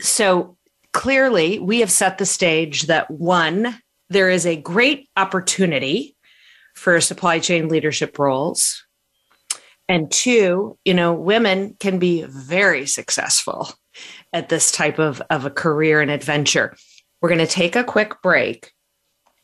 [0.00, 0.56] So
[0.90, 6.16] clearly, we have set the stage that one, there is a great opportunity
[6.74, 8.84] for supply chain leadership roles.
[9.88, 13.70] And two, you know, women can be very successful
[14.32, 16.76] at this type of, of a career and adventure.
[17.20, 18.72] We're going to take a quick break,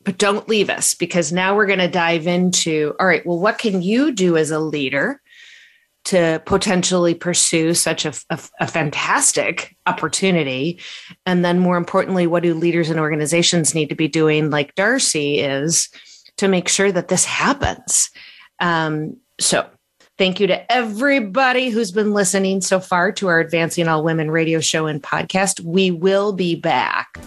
[0.05, 3.59] but don't leave us because now we're going to dive into all right, well, what
[3.59, 5.21] can you do as a leader
[6.07, 10.81] to potentially pursue such a, a, a, fantastic opportunity?
[11.25, 15.41] And then, more importantly, what do leaders and organizations need to be doing, like Darcy
[15.41, 15.89] is,
[16.39, 18.11] to make sure that this happens?
[18.61, 19.69] Um, so,
[20.19, 24.61] Thank you to everybody who's been listening so far to our Advancing All Women radio
[24.61, 25.61] show and podcast.
[25.61, 27.19] We will be back.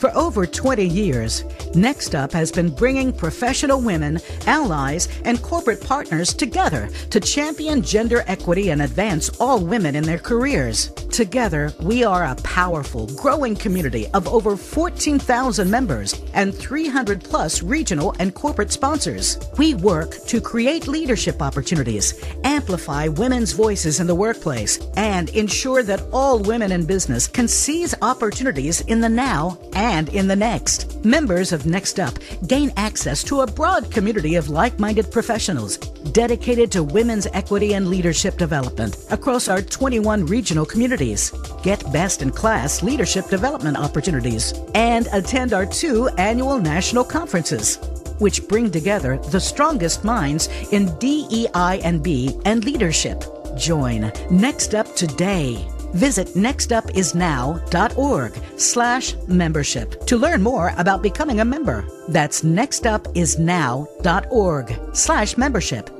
[0.00, 6.34] For over 20 years, Next Up has been bringing professional women, allies, and corporate partners
[6.34, 10.90] together to champion gender equity and advance all women in their careers.
[11.10, 18.14] Together, we are a powerful, growing community of over 14,000 members and 300 plus regional
[18.18, 19.38] and corporate sponsors.
[19.56, 26.02] We work to create leadership opportunities, amplify women's voices in the workplace, and ensure that
[26.12, 31.04] all women in business can seize opportunities in the now and in the next.
[31.04, 35.78] Members of Next Up gain access to a broad community of like minded professionals
[36.12, 41.32] dedicated to women's equity and leadership development across our 21 regional communities.
[41.62, 47.78] Get best in class leadership development opportunities and attend our two annual national conferences
[48.20, 53.24] which bring together the strongest minds in DEI and B and leadership.
[53.56, 55.66] Join Next Up today.
[55.92, 61.84] Visit nextupisnow.org slash membership to learn more about becoming a member.
[62.08, 65.99] That's nextupisnow.org slash membership.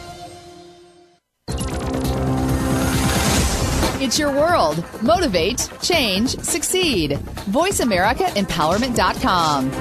[4.01, 4.83] It's your world.
[5.03, 7.19] Motivate, change, succeed.
[7.51, 9.71] VoiceAmericaEmpowerment.com.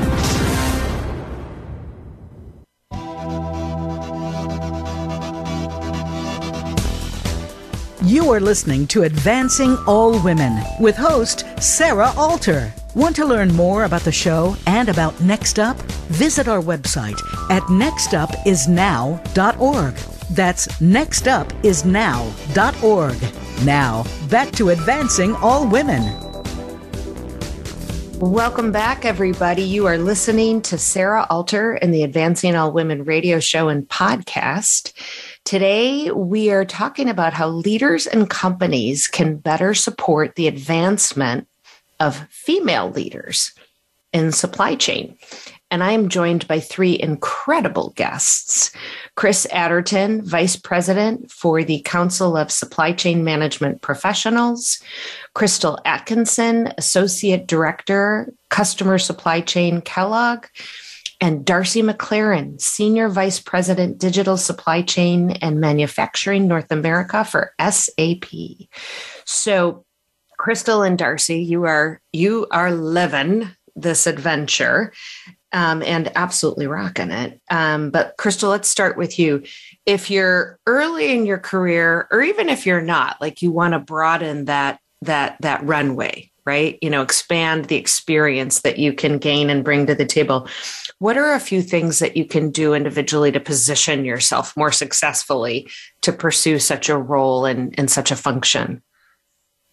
[8.06, 12.74] You are listening to Advancing All Women with host Sarah Alter.
[12.94, 15.80] Want to learn more about the show and about Next Up?
[16.10, 17.18] Visit our website
[17.50, 19.94] at nextupisnow.org.
[20.34, 23.49] That's nextupisnow.org.
[23.64, 26.02] Now, back to advancing all women.
[28.18, 29.62] Welcome back, everybody.
[29.62, 34.94] You are listening to Sarah Alter and the Advancing All Women radio show and podcast.
[35.44, 41.46] Today, we are talking about how leaders and companies can better support the advancement
[41.98, 43.52] of female leaders
[44.14, 45.18] in supply chain.
[45.70, 48.72] And I am joined by three incredible guests.
[49.14, 54.82] Chris Adderton, Vice President for the Council of Supply Chain Management Professionals,
[55.34, 60.46] Crystal Atkinson, Associate Director, Customer Supply Chain Kellogg,
[61.20, 68.24] and Darcy MacClaren, Senior Vice President, Digital Supply Chain and Manufacturing North America for SAP.
[69.24, 69.84] So,
[70.38, 74.92] Crystal and Darcy, you are you are living this adventure
[75.52, 77.40] um, and absolutely rocking it.
[77.50, 79.42] Um, but Crystal, let's start with you.
[79.86, 83.78] If you're early in your career, or even if you're not, like you want to
[83.78, 86.78] broaden that that that runway, right?
[86.82, 90.48] You know, expand the experience that you can gain and bring to the table.
[90.98, 95.70] What are a few things that you can do individually to position yourself more successfully
[96.02, 98.82] to pursue such a role and, and such a function?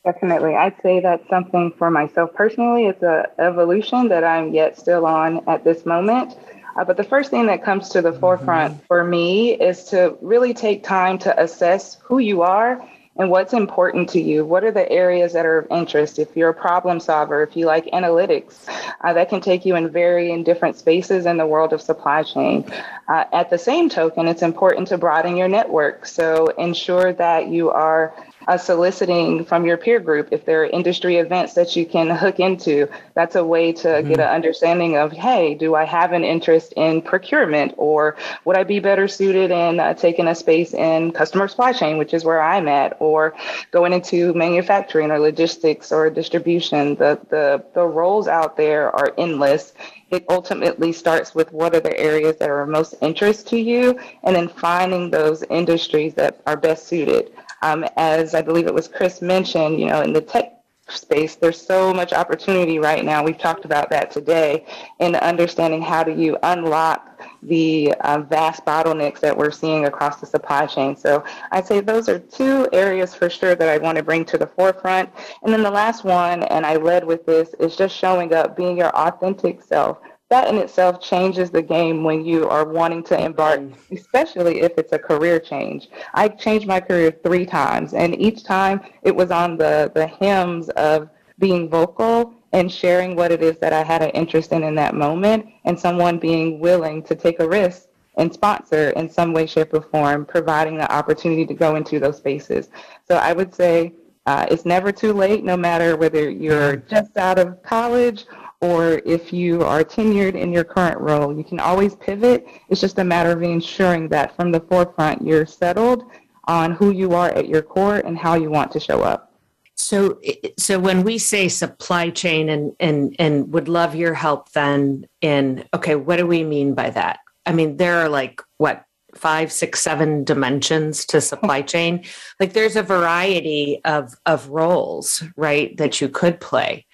[0.08, 0.56] Definitely.
[0.56, 2.86] I'd say that's something for myself personally.
[2.86, 6.34] It's a evolution that I'm yet still on at this moment.
[6.78, 8.22] Uh, but the first thing that comes to the mm-hmm.
[8.22, 12.82] forefront for me is to really take time to assess who you are
[13.18, 14.46] and what's important to you.
[14.46, 16.20] What are the areas that are of interest?
[16.20, 18.66] If you're a problem solver, if you like analytics,
[19.02, 22.24] uh, that can take you in very in different spaces in the world of supply
[22.24, 22.64] chain.
[23.10, 26.06] Uh, at the same token, it's important to broaden your network.
[26.06, 28.14] So ensure that you are
[28.48, 32.40] uh, soliciting from your peer group if there are industry events that you can hook
[32.40, 32.88] into.
[33.14, 34.10] That's a way to mm-hmm.
[34.10, 37.74] get an understanding of hey do i have an interest in procurement?
[37.78, 41.98] Or would i be better suited in uh, taking a space in customer supply chain
[41.98, 42.96] which is where i'm at?
[43.00, 43.36] Or
[43.72, 46.96] going into manufacturing or logistics or distribution.
[46.96, 49.74] The the, the roles out there are endless.
[50.10, 54.00] It ultimately starts with what are the areas that are of most interest to you
[54.24, 57.32] and then finding those industries that are best suited
[57.62, 60.54] um, as I believe it was Chris mentioned, you know, in the tech
[60.90, 63.24] space, there's so much opportunity right now.
[63.24, 64.66] We've talked about that today
[65.00, 70.26] in understanding how do you unlock the uh, vast bottlenecks that we're seeing across the
[70.26, 70.96] supply chain.
[70.96, 74.38] So I'd say those are two areas for sure that I want to bring to
[74.38, 75.10] the forefront.
[75.44, 78.78] And then the last one, and I led with this, is just showing up, being
[78.78, 83.62] your authentic self that in itself changes the game when you are wanting to embark,
[83.92, 85.90] especially if it's a career change.
[86.14, 90.70] I changed my career three times, and each time it was on the, the hymns
[90.70, 91.10] of
[91.40, 94.96] being vocal and sharing what it is that I had an interest in in that
[94.96, 97.88] moment, and someone being willing to take a risk
[98.18, 102.18] and sponsor in some way, shape, or form, providing the opportunity to go into those
[102.18, 102.70] spaces.
[103.08, 103.94] So I would say
[104.26, 108.26] uh, it's never too late, no matter whether you're just out of college
[108.62, 111.36] or if you are tenured in your current role.
[111.36, 112.48] You can always pivot.
[112.70, 116.04] It's just a matter of ensuring that from the forefront you're settled
[116.46, 119.34] on who you are at your core and how you want to show up.
[119.76, 120.20] So,
[120.58, 125.66] so when we say supply chain and and and would love your help then in
[125.72, 127.20] okay, what do we mean by that?
[127.46, 132.04] I mean, there are like what five, six, seven dimensions to supply chain.
[132.40, 136.87] Like there's a variety of of roles, right, that you could play.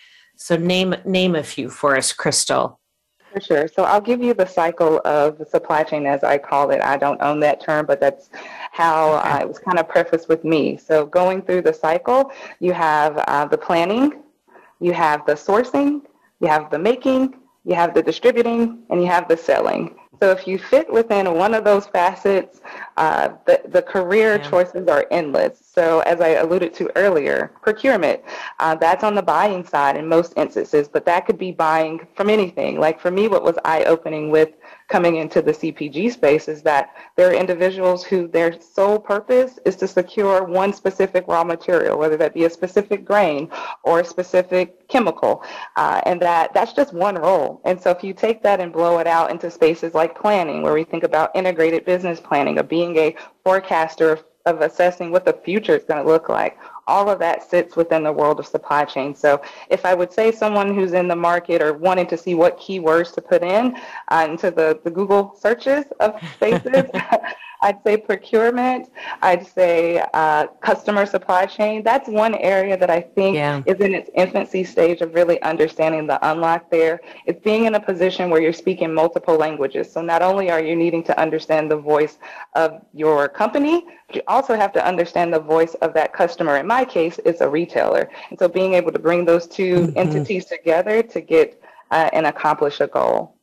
[0.43, 2.77] So name name a few for us, Crystal.
[3.31, 3.65] For sure.
[3.65, 6.81] So I'll give you the cycle of the supply chain as I call it.
[6.81, 8.29] I don't own that term, but that's
[8.73, 9.29] how okay.
[9.29, 10.75] uh, it was kind of prefaced with me.
[10.75, 12.29] So going through the cycle,
[12.59, 14.21] you have uh, the planning,
[14.81, 16.01] you have the sourcing,
[16.41, 19.95] you have the making, you have the distributing, and you have the selling.
[20.23, 22.61] So if you fit within one of those facets,
[22.95, 24.49] uh, the, the career yeah.
[24.49, 25.59] choices are endless.
[25.61, 28.21] So as I alluded to earlier, procurement,
[28.59, 32.29] uh, that's on the buying side in most instances, but that could be buying from
[32.29, 32.79] anything.
[32.79, 34.51] Like for me, what was eye-opening with
[34.93, 39.75] coming into the CPG space is that there are individuals who their sole purpose is
[39.75, 43.49] to secure one specific raw material, whether that be a specific grain
[43.81, 45.43] or a specific chemical,
[45.77, 47.59] uh, and that that's just one role.
[47.65, 50.75] And so if you take that and blow it out into spaces like planning, where
[50.75, 55.33] we think about integrated business planning, of being a forecaster of of assessing what the
[55.45, 58.85] future is going to look like all of that sits within the world of supply
[58.85, 59.15] chain.
[59.15, 62.59] So if I would say someone who's in the market or wanting to see what
[62.59, 63.77] keywords to put in
[64.09, 66.85] uh, into the, the Google searches of spaces,
[67.63, 68.89] I'd say procurement.
[69.21, 71.81] I'd say uh, customer supply chain.
[71.81, 73.63] That's one area that I think yeah.
[73.65, 76.99] is in its infancy stage of really understanding the unlock there.
[77.25, 79.89] It's being in a position where you're speaking multiple languages.
[79.89, 82.17] So not only are you needing to understand the voice
[82.55, 86.57] of your company, but you also have to understand the voice of that customer.
[86.73, 88.09] My case, it's a retailer.
[88.29, 89.97] And so being able to bring those 2 mm-hmm.
[89.97, 93.35] entities together to get uh, and accomplish a goal.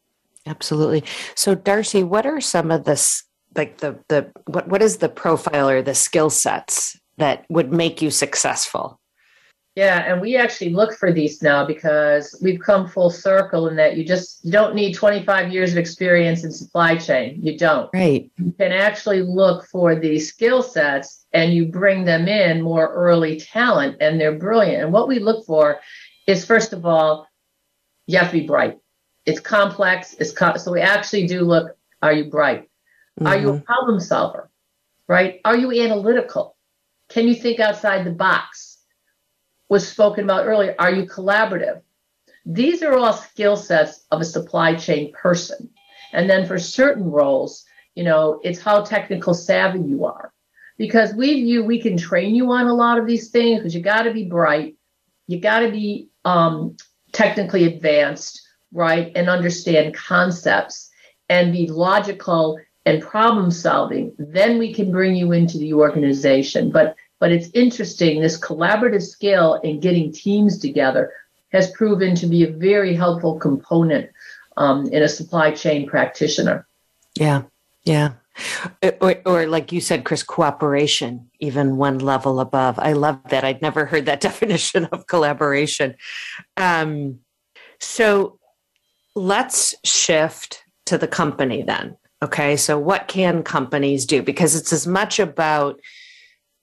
[0.47, 1.05] Absolutely.
[1.35, 2.97] So, Darcy, what are some of the
[3.57, 8.01] like the the what what is the profile or the skill sets that would make
[8.03, 9.00] you successful?
[9.77, 13.97] Yeah, and we actually look for these now because we've come full circle in that
[13.97, 17.39] you just you don't need 25 years of experience in supply chain.
[17.41, 17.89] You don't.
[17.95, 18.31] Right.
[18.37, 23.39] You can actually look for these skill sets and you bring them in more early
[23.39, 24.83] talent and they're brilliant.
[24.83, 25.81] And what we look for
[26.27, 27.29] is first of all,
[28.07, 28.79] you have to be bright.
[29.25, 30.15] It's complex.
[30.15, 31.77] It's so we actually do look.
[32.03, 32.63] Are you bright?
[33.21, 33.27] Mm-hmm.
[33.27, 33.65] Are you a mm-hmm.
[33.65, 34.51] problem solver?
[35.07, 35.41] Right?
[35.45, 36.57] Are you analytical?
[37.09, 38.70] Can you think outside the box?
[39.71, 40.75] Was spoken about earlier.
[40.79, 41.81] Are you collaborative?
[42.45, 45.71] These are all skill sets of a supply chain person.
[46.13, 47.65] And then for certain roles,
[47.95, 50.33] you know, it's how technical savvy you are.
[50.77, 53.81] Because we view we can train you on a lot of these things because you
[53.81, 54.77] got to be bright,
[55.27, 56.77] you got to be um,
[57.13, 58.43] technically advanced,
[58.73, 60.91] right, and understand concepts
[61.29, 66.71] and be logical and problem solving, then we can bring you into the organization.
[66.71, 71.13] But but it's interesting, this collaborative skill in getting teams together
[71.53, 74.11] has proven to be a very helpful component
[74.57, 76.67] um, in a supply chain practitioner.
[77.15, 77.43] Yeah,
[77.85, 78.13] yeah.
[79.01, 82.79] Or, or, like you said, Chris, cooperation, even one level above.
[82.79, 83.45] I love that.
[83.45, 85.97] I'd never heard that definition of collaboration.
[86.57, 87.21] Um,
[87.81, 88.39] so
[89.15, 91.97] let's shift to the company then.
[92.23, 92.57] Okay.
[92.57, 94.23] So, what can companies do?
[94.23, 95.81] Because it's as much about,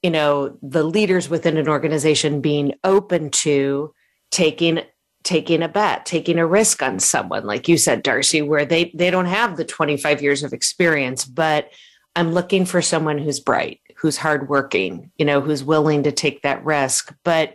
[0.02, 3.92] you know, the leaders within an organization being open to
[4.30, 4.80] taking
[5.24, 9.10] taking a bet, taking a risk on someone, like you said, Darcy, where they they
[9.10, 11.70] don't have the 25 years of experience, but
[12.16, 16.64] I'm looking for someone who's bright, who's hardworking, you know, who's willing to take that
[16.64, 17.14] risk.
[17.24, 17.54] But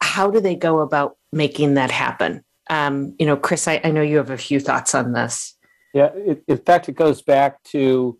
[0.00, 2.44] how do they go about making that happen?
[2.68, 5.54] Um, you know, Chris, I, I, know you have a few thoughts on this.
[5.94, 8.18] Yeah, it, in fact, it goes back to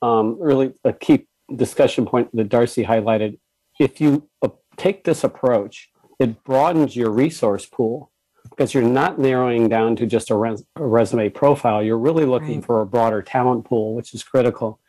[0.00, 3.38] um, really a key discussion point that Darcy highlighted.
[3.78, 4.28] If you
[4.76, 8.10] take this approach, it broadens your resource pool
[8.50, 11.82] because you're not narrowing down to just a, res- a resume profile.
[11.82, 12.64] You're really looking right.
[12.64, 14.80] for a broader talent pool, which is critical.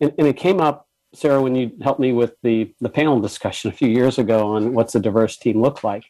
[0.00, 3.70] And, and, it came up, Sarah, when you helped me with the, the panel discussion
[3.70, 6.04] a few years ago on what's a diverse team look like.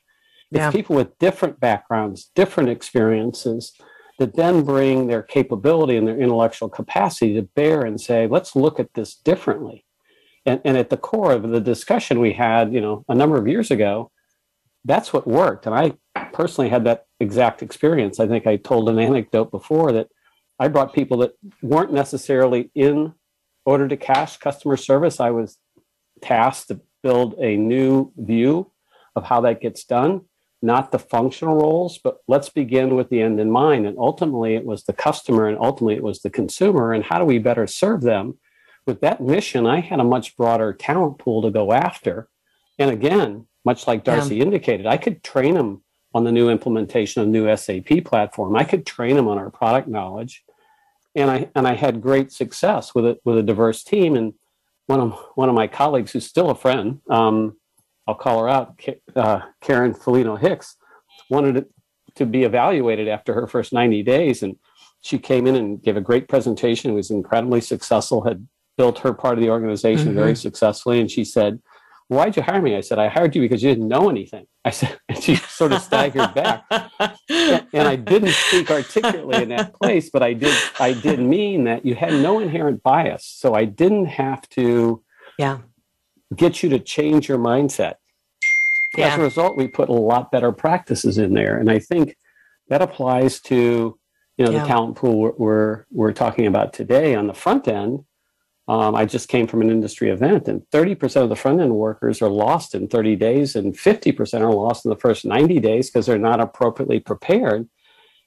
[0.51, 0.71] It's yeah.
[0.71, 3.73] people with different backgrounds, different experiences
[4.19, 8.81] that then bring their capability and their intellectual capacity to bear and say, let's look
[8.81, 9.85] at this differently.
[10.47, 13.49] And, and at the core of the discussion we had, you know, a number of
[13.49, 14.11] years ago,
[14.85, 15.67] that's what worked.
[15.67, 15.95] And I
[16.33, 18.21] personally had that exact experience.
[18.21, 20.09] I think I told an anecdote before that
[20.59, 23.15] I brought people that weren't necessarily in
[23.65, 25.21] order to cash customer service.
[25.21, 25.59] I was
[26.23, 28.71] tasked to build a new view
[29.17, 30.23] of how that gets done,
[30.63, 33.87] not the functional roles, but let's begin with the end in mind.
[33.87, 36.93] And ultimately, it was the customer and ultimately, it was the consumer.
[36.93, 38.39] And how do we better serve them?
[38.87, 42.29] With that mission, I had a much broader talent pool to go after.
[42.79, 44.45] And again, much like Darcy yeah.
[44.45, 45.83] indicated, I could train them
[46.15, 48.57] on the new implementation of new SAP platform.
[48.57, 50.45] I could train them on our product knowledge,
[51.15, 54.17] and I and I had great success with it with a diverse team.
[54.17, 54.33] And
[54.87, 57.57] one of one of my colleagues, who's still a friend, um,
[58.07, 58.81] I'll call her out,
[59.15, 60.77] uh, Karen Felino Hicks,
[61.29, 61.67] wanted
[62.15, 64.57] to be evaluated after her first 90 days, and
[65.03, 66.95] she came in and gave a great presentation.
[66.95, 68.23] Was incredibly successful.
[68.23, 68.47] Had
[68.77, 70.17] built her part of the organization mm-hmm.
[70.17, 71.61] very successfully, and she said
[72.09, 72.77] why'd you hire me?
[72.77, 74.47] I said, I hired you because you didn't know anything.
[74.65, 76.65] I said, and she sort of staggered back.
[76.71, 81.85] and I didn't speak articulately in that place, but I did, I did mean that
[81.85, 83.25] you had no inherent bias.
[83.25, 85.03] So I didn't have to
[85.39, 85.59] yeah.
[86.35, 87.95] get you to change your mindset.
[88.97, 89.09] Yeah.
[89.09, 91.59] As a result, we put a lot better practices in there.
[91.59, 92.17] And I think
[92.69, 93.99] that applies to,
[94.37, 94.63] you know, yeah.
[94.63, 98.05] the talent pool we're, we're, we're talking about today on the front end
[98.69, 102.21] um, I just came from an industry event, and 30% of the front end workers
[102.21, 106.07] are lost in 30 days, and 50% are lost in the first 90 days because
[106.07, 107.69] they're not appropriately prepared.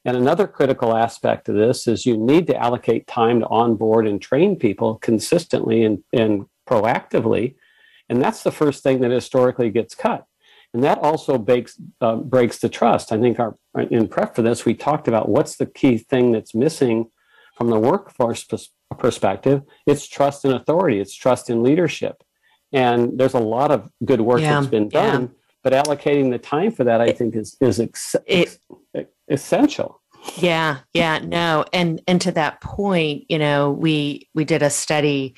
[0.05, 4.21] And another critical aspect of this is you need to allocate time to onboard and
[4.21, 7.55] train people consistently and, and proactively.
[8.07, 10.25] And that's the first thing that historically gets cut.
[10.73, 13.11] And that also breaks, uh, breaks the trust.
[13.11, 13.57] I think our,
[13.89, 17.11] in prep for this, we talked about what's the key thing that's missing
[17.57, 18.45] from the workforce
[18.97, 22.23] perspective, it's trust and authority, it's trust in leadership.
[22.71, 25.27] And there's a lot of good work yeah, that's been done, yeah.
[25.63, 28.59] but allocating the time for that, I think, is is ex- it,
[29.27, 30.01] essential.
[30.37, 35.35] Yeah, yeah, no, and and to that point, you know, we we did a study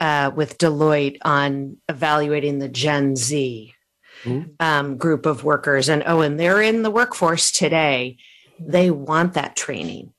[0.00, 3.72] uh, with Deloitte on evaluating the Gen Z
[4.24, 4.50] mm-hmm.
[4.58, 8.16] um, group of workers, and oh, and they're in the workforce today.
[8.58, 10.13] They want that training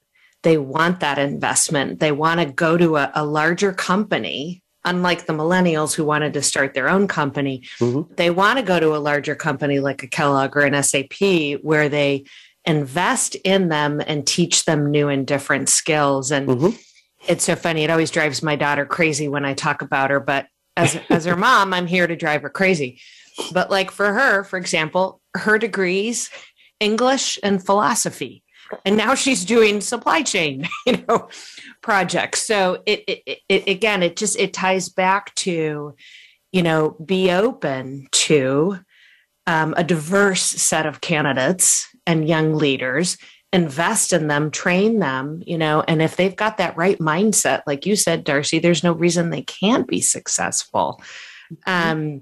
[0.45, 1.99] they want that investment.
[1.99, 6.43] They want to go to a, a larger company unlike the millennials who wanted to
[6.43, 8.13] start their own company, mm-hmm.
[8.13, 11.89] they want to go to a larger company like a Kellogg or an SAP where
[11.89, 12.25] they
[12.65, 16.31] invest in them and teach them new and different skills.
[16.31, 16.77] And mm-hmm.
[17.27, 17.83] it's so funny.
[17.83, 20.45] It always drives my daughter crazy when I talk about her, but
[20.77, 23.01] as, as her mom, I'm here to drive her crazy.
[23.51, 26.29] But like for her, for example, her degrees,
[26.79, 28.43] English and philosophy
[28.85, 31.29] and now she's doing supply chain you know
[31.81, 35.95] projects so it, it, it again it just it ties back to
[36.51, 38.79] you know be open to
[39.47, 43.17] um, a diverse set of candidates and young leaders
[43.53, 47.85] invest in them train them you know and if they've got that right mindset like
[47.85, 51.01] you said darcy there's no reason they can't be successful
[51.67, 51.91] mm-hmm.
[51.91, 52.21] um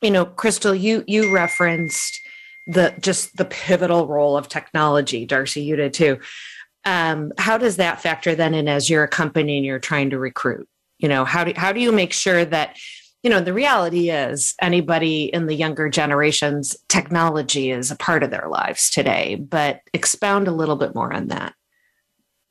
[0.00, 2.20] you know crystal you you referenced
[2.66, 5.26] the just the pivotal role of technology.
[5.26, 6.18] Darcy, you did too.
[6.84, 10.18] Um, how does that factor then in as you're a company and you're trying to
[10.18, 10.68] recruit?
[10.98, 12.76] You know, how do how do you make sure that
[13.22, 18.30] you know the reality is anybody in the younger generations technology is a part of
[18.30, 21.54] their lives today but expound a little bit more on that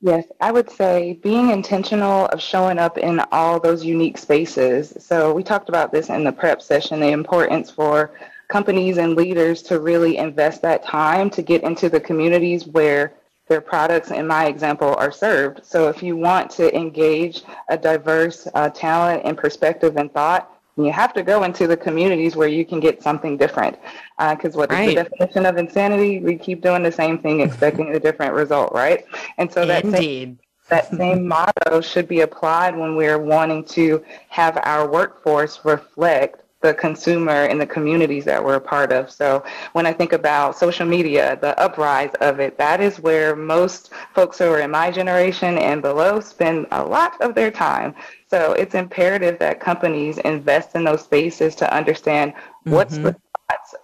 [0.04, 4.92] Yes, I would say being intentional of showing up in all those unique spaces.
[4.98, 8.10] So, we talked about this in the prep session the importance for
[8.52, 13.14] companies and leaders to really invest that time to get into the communities where
[13.48, 15.64] their products, in my example, are served.
[15.64, 20.92] So, if you want to engage a diverse uh, talent and perspective and thought, you
[20.92, 23.78] have to go into the communities where you can get something different.
[24.18, 24.88] Because uh, what right.
[24.88, 26.20] is the definition of insanity?
[26.20, 29.04] We keep doing the same thing, expecting a different result, right?
[29.38, 29.98] And so that Indeed.
[29.98, 30.38] Same,
[30.68, 36.74] that same motto should be applied when we're wanting to have our workforce reflect the
[36.74, 39.10] consumer and the communities that we're a part of.
[39.10, 43.90] So when I think about social media, the uprise of it, that is where most
[44.14, 47.94] folks who are in my generation and below spend a lot of their time.
[48.28, 52.32] So it's imperative that companies invest in those spaces to understand
[52.64, 53.04] what's mm-hmm.
[53.04, 53.16] the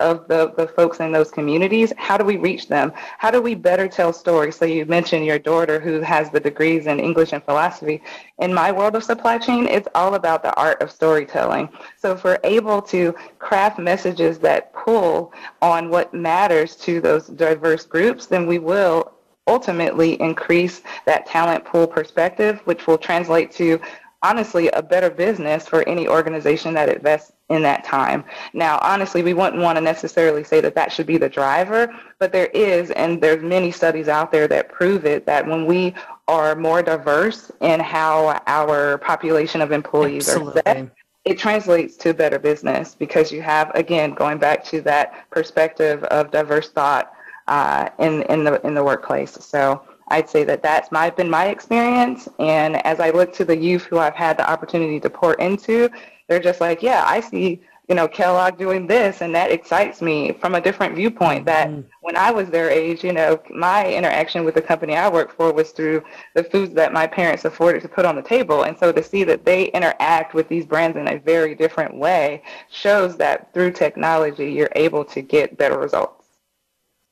[0.01, 1.93] of the, the folks in those communities.
[1.97, 2.93] How do we reach them?
[3.19, 4.57] How do we better tell stories?
[4.57, 8.03] So you mentioned your daughter who has the degrees in English and philosophy.
[8.39, 11.69] In my world of supply chain, it's all about the art of storytelling.
[11.97, 15.33] So if we're able to craft messages that pull
[15.63, 19.13] on what matters to those diverse groups, then we will
[19.49, 23.81] ultimately increase that talent pool perspective, which will translate to
[24.23, 28.25] honestly a better business for any organization that invests in that time.
[28.53, 32.33] Now, honestly, we wouldn't want to necessarily say that that should be the driver, but
[32.33, 35.95] there is, and there's many studies out there that prove it, that when we
[36.27, 40.63] are more diverse in how our population of employees Absolutely.
[40.67, 40.91] are set,
[41.25, 46.31] it translates to better business because you have, again, going back to that perspective of
[46.31, 47.13] diverse thought
[47.47, 49.33] uh, in, in, the, in the workplace.
[49.33, 52.29] So I'd say that that's my, been my experience.
[52.39, 55.91] And as I look to the youth who I've had the opportunity to pour into,
[56.29, 60.33] they're just like, yeah, I see, you know, Kellogg doing this, and that excites me
[60.33, 61.47] from a different viewpoint.
[61.47, 61.85] That mm.
[62.03, 65.55] when I was their age, you know, my interaction with the company I worked for
[65.55, 66.03] was through
[66.35, 68.65] the foods that my parents afforded to put on the table.
[68.65, 72.43] And so to see that they interact with these brands in a very different way
[72.71, 76.18] shows that through technology, you're able to get better results.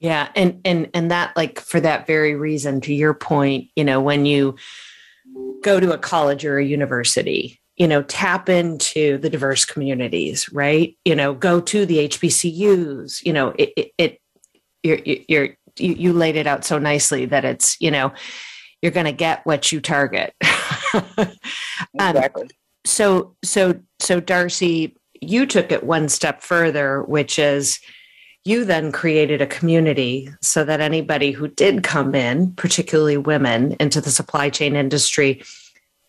[0.07, 4.01] Yeah, and and and that like for that very reason to your point, you know,
[4.01, 4.55] when you
[5.65, 10.97] go to a college or a university, you know, tap into the diverse communities, right?
[11.05, 14.21] You know, go to the HBCUs, you know, it it, it
[14.85, 18.13] you're you're you, you laid it out so nicely that it's, you know,
[18.83, 20.35] you're going to get what you target.
[21.99, 22.43] Um, exactly.
[22.45, 22.49] Um,
[22.85, 27.81] so so so Darcy, you took it one step further, which is
[28.47, 34.01] you then created a community so that anybody who did come in, particularly women, into
[34.01, 35.43] the supply chain industry,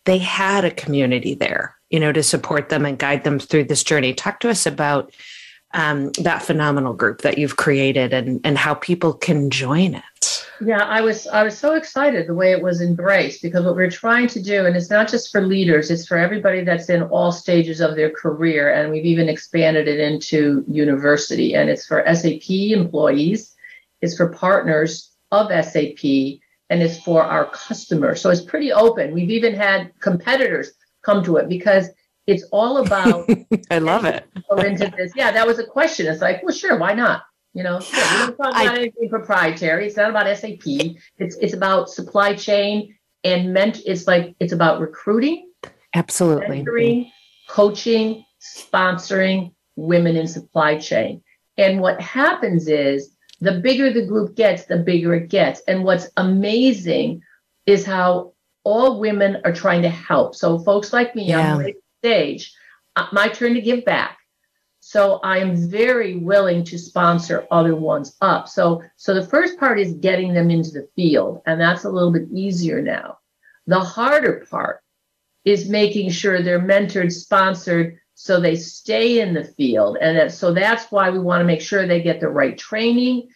[0.05, 3.83] they had a community there, you know, to support them and guide them through this
[3.83, 4.13] journey.
[4.13, 5.11] Talk to us about
[5.73, 10.03] um, that phenomenal group that you've created and and how people can join it.
[10.59, 13.91] Yeah, I was I was so excited the way it was embraced because what we're
[13.91, 17.31] trying to do, and it's not just for leaders, it's for everybody that's in all
[17.31, 22.49] stages of their career, and we've even expanded it into university, and it's for SAP
[22.49, 23.55] employees,
[24.01, 26.03] it's for partners of SAP,
[26.69, 28.21] and it's for our customers.
[28.21, 29.13] So it's pretty open.
[29.13, 30.71] We've even had competitors
[31.03, 31.89] come to it because
[32.27, 33.29] it's all about.
[33.71, 34.27] I love it.
[34.59, 35.13] into this.
[35.15, 36.07] Yeah, that was a question.
[36.07, 37.23] It's like, well, sure, why not?
[37.53, 39.87] You know, sure, we don't talk about I, anything proprietary.
[39.87, 40.61] It's not about SAP.
[41.17, 43.79] It's it's about supply chain and meant.
[43.85, 45.49] It's like it's about recruiting,
[45.95, 47.09] absolutely, mentoring,
[47.47, 51.23] coaching, sponsoring women in supply chain.
[51.57, 55.61] And what happens is the bigger the group gets, the bigger it gets.
[55.67, 57.21] And what's amazing
[57.65, 60.35] is how all women are trying to help.
[60.35, 61.55] So folks like me, yeah.
[61.55, 62.53] I'm stage,
[62.95, 64.17] uh, my turn to give back.
[64.79, 68.47] So I am very willing to sponsor other ones up.
[68.47, 72.11] So so the first part is getting them into the field, and that's a little
[72.11, 73.17] bit easier now.
[73.65, 74.81] The harder part
[75.43, 79.97] is making sure they're mentored, sponsored, so they stay in the field.
[80.01, 83.29] And that, so that's why we want to make sure they get the right training.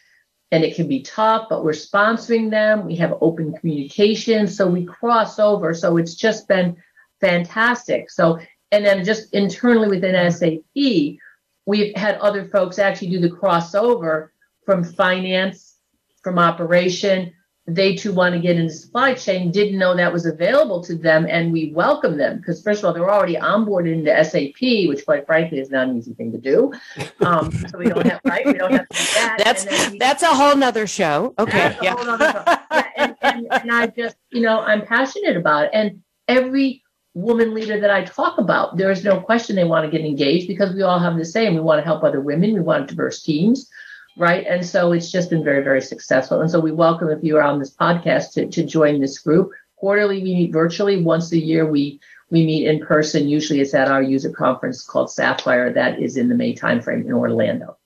[0.51, 2.85] And it can be tough, but we're sponsoring them.
[2.85, 4.47] We have open communication.
[4.47, 5.73] So we cross over.
[5.73, 6.75] So it's just been
[7.21, 8.09] fantastic.
[8.09, 8.39] So
[8.71, 11.19] and then just internally within SAP,
[11.65, 14.29] we've had other folks actually do the crossover
[14.65, 15.77] from finance,
[16.23, 17.33] from operation.
[17.67, 21.27] They too want to get into supply chain, didn't know that was available to them,
[21.29, 25.27] and we welcome them because first of all, they're already onboarded into SAP, which quite
[25.27, 26.73] frankly is not an easy thing to do.
[27.21, 29.41] Um, so we don't have right, we don't have to do that.
[29.43, 31.35] That's we, that's a whole nother show.
[31.37, 31.95] Okay, yeah.
[32.03, 36.81] yeah and, and, and I just you know I'm passionate about it, and every
[37.13, 40.47] woman leader that I talk about, there is no question they want to get engaged
[40.47, 41.55] because we all have the same.
[41.55, 42.53] We want to help other women.
[42.53, 43.69] We want diverse teams.
[44.17, 44.45] right?
[44.47, 46.41] And so it's just been very, very successful.
[46.41, 49.51] And so we welcome if you are on this podcast to, to join this group.
[49.77, 51.01] Quarterly, we meet virtually.
[51.01, 51.99] Once a year, we
[52.29, 53.27] we meet in person.
[53.27, 55.73] Usually, it's at our user conference called Sapphire.
[55.73, 57.77] That is in the May timeframe in Orlando.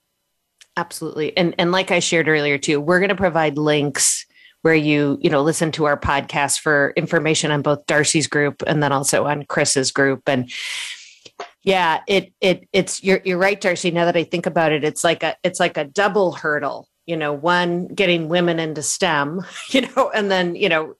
[0.77, 4.24] Absolutely, and and like I shared earlier too, we're going to provide links
[4.65, 8.81] where you you know listen to our podcast for information on both Darcy's group and
[8.81, 10.51] then also on Chris's group and
[11.63, 13.89] yeah, it it it's you're you're right, Darcy.
[13.89, 16.87] Now that I think about it, it's like a it's like a double hurdle.
[17.07, 20.95] You know, one getting women into STEM, you know, and then you know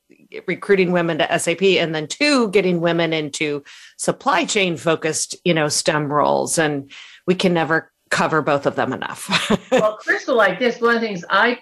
[0.47, 3.63] recruiting women to SAP, and then two getting women into
[3.97, 6.91] supply chain focused, you know, STEM roles, and
[7.28, 9.30] we can never cover both of them enough.
[9.72, 11.59] well, Crystal, like this, one of the things I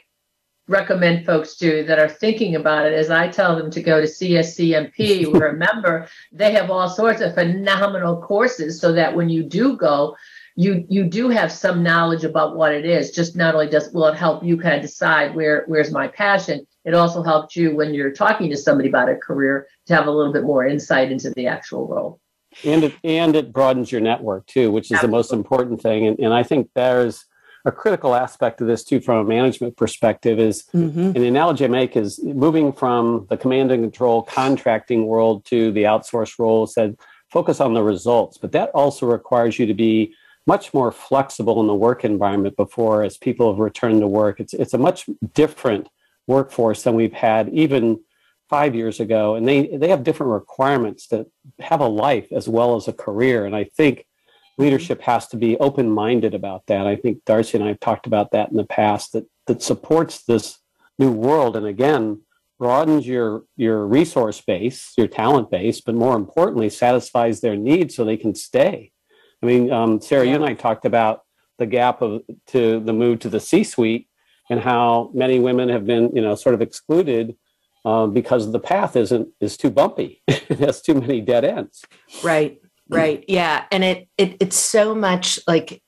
[0.68, 4.08] recommend folks do that are thinking about it is I tell them to go to
[4.08, 5.34] CSCMP.
[5.42, 10.16] Remember, they have all sorts of phenomenal courses so that when you do go,
[10.56, 13.12] you you do have some knowledge about what it is.
[13.12, 16.66] Just not only does will it help you kind of decide where where's my passion,
[16.86, 20.12] it also helps you when you're talking to somebody about a career to have a
[20.12, 22.20] little bit more insight into the actual role.
[22.64, 25.08] And it and it broadens your network too, which is Absolutely.
[25.08, 26.08] the most important thing.
[26.08, 27.26] And, and I think there's
[27.66, 31.00] a critical aspect of this too from a management perspective is mm-hmm.
[31.00, 35.72] and the analogy I make is moving from the command and control contracting world to
[35.72, 36.98] the outsource role said
[37.30, 38.38] focus on the results.
[38.38, 40.14] But that also requires you to be
[40.46, 44.40] much more flexible in the work environment before as people have returned to work.
[44.40, 45.88] It's it's a much different
[46.28, 48.00] workforce than we've had even
[48.50, 49.36] five years ago.
[49.36, 51.26] And they they have different requirements to
[51.60, 53.46] have a life as well as a career.
[53.46, 54.06] And I think
[54.58, 56.88] leadership has to be open minded about that.
[56.88, 60.24] I think Darcy and I have talked about that in the past that that supports
[60.24, 60.60] this
[61.00, 62.22] new world and again
[62.60, 68.06] broadens your your resource base, your talent base, but more importantly satisfies their needs so
[68.06, 68.92] they can stay.
[69.42, 70.32] I mean, um, Sarah, yeah.
[70.32, 71.24] you and I talked about
[71.58, 74.08] the gap of to the move to the C-suite
[74.50, 77.36] and how many women have been, you know, sort of excluded
[77.86, 80.22] um, because the path isn't is too bumpy.
[80.28, 81.84] it has too many dead ends.
[82.24, 82.60] Right.
[82.96, 83.24] Right.
[83.28, 83.66] Yeah.
[83.72, 85.82] And it, it it's so much like,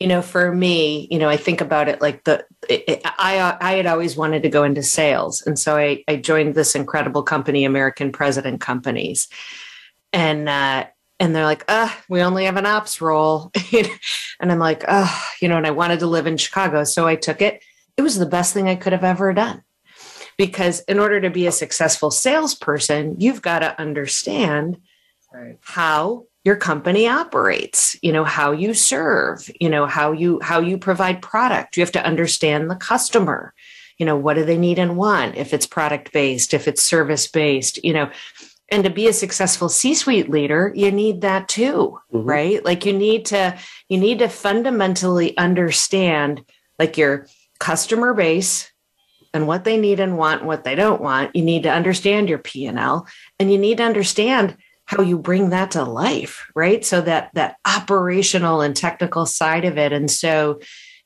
[0.00, 3.56] you know, for me, you know, I think about it like the it, it, I
[3.60, 7.22] I had always wanted to go into sales, and so I I joined this incredible
[7.22, 9.28] company, American President Companies,
[10.12, 10.86] and uh,
[11.20, 13.52] and they're like, uh, we only have an ops role,
[14.40, 15.08] and I'm like, uh,
[15.40, 17.62] you know, and I wanted to live in Chicago, so I took it.
[17.96, 19.62] It was the best thing I could have ever done
[20.36, 24.78] because in order to be a successful salesperson, you've got to understand
[25.32, 25.58] right.
[25.60, 30.78] how your company operates you know how you serve you know how you how you
[30.78, 31.76] provide product.
[31.76, 33.54] You have to understand the customer
[33.98, 37.26] you know what do they need and want if it's product based if it's service
[37.26, 38.10] based you know.
[38.70, 42.26] And to be a successful c-suite leader you need that too mm-hmm.
[42.26, 42.64] right?
[42.64, 46.44] Like you need to you need to fundamentally understand
[46.78, 47.26] like your
[47.58, 48.70] customer base
[49.32, 51.34] and what they need and want and what they don't want.
[51.34, 53.06] You need to understand your p&l
[53.38, 54.56] and you need to understand
[54.96, 56.84] how you bring that to life right?
[56.84, 59.92] So that that operational and technical side of it.
[59.92, 60.60] And so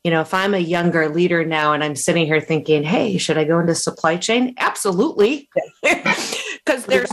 [0.05, 3.37] you know if i'm a younger leader now and i'm sitting here thinking hey should
[3.37, 4.55] i go into supply chain?
[4.59, 5.49] Absolutely.
[6.65, 7.11] Because there's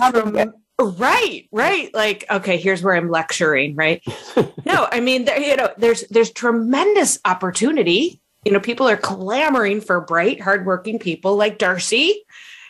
[0.81, 1.93] right right.
[1.93, 4.03] Like okay here's where i'm lecturing right?
[4.65, 8.21] No i mean there, you know there's there's tremendous opportunity.
[8.43, 12.21] You know people are clamoring for bright hardworking people like darcy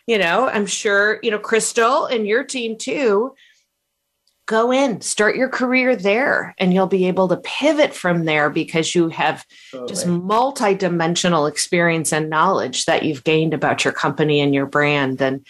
[0.07, 3.33] you know i'm sure you know crystal and your team too
[4.45, 8.93] go in, start your career there, and you'll be able to pivot from there because
[8.93, 9.89] you have totally.
[9.89, 15.21] just multi-dimensional experience and knowledge that you've gained about your company and your brand.
[15.21, 15.45] And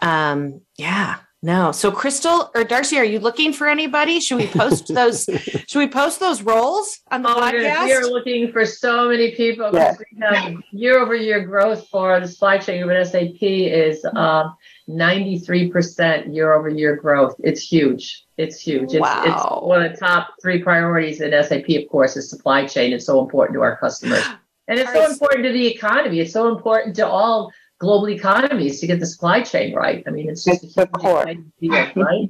[0.00, 1.72] um, yeah, no.
[1.72, 4.20] So Crystal or Darcy, are you looking for anybody?
[4.20, 5.24] Should we post those?
[5.24, 7.84] should we post those roles on the oh, podcast?
[7.84, 12.18] We are looking for so many people because we have year over year growth for
[12.20, 14.04] the supply chain of SAP is.
[14.04, 14.56] Um,
[14.88, 17.34] 93% year over year growth.
[17.40, 18.24] It's huge.
[18.36, 18.94] It's huge.
[18.94, 19.22] It's, wow.
[19.24, 22.92] it's one of the top three priorities in SAP, of course, is supply chain.
[22.92, 24.24] It's so important to our customers.
[24.70, 26.20] And it's so important to the economy.
[26.20, 30.04] It's so important to all global economies to get the supply chain right.
[30.06, 32.28] I mean, it's just it's a huge deal, right?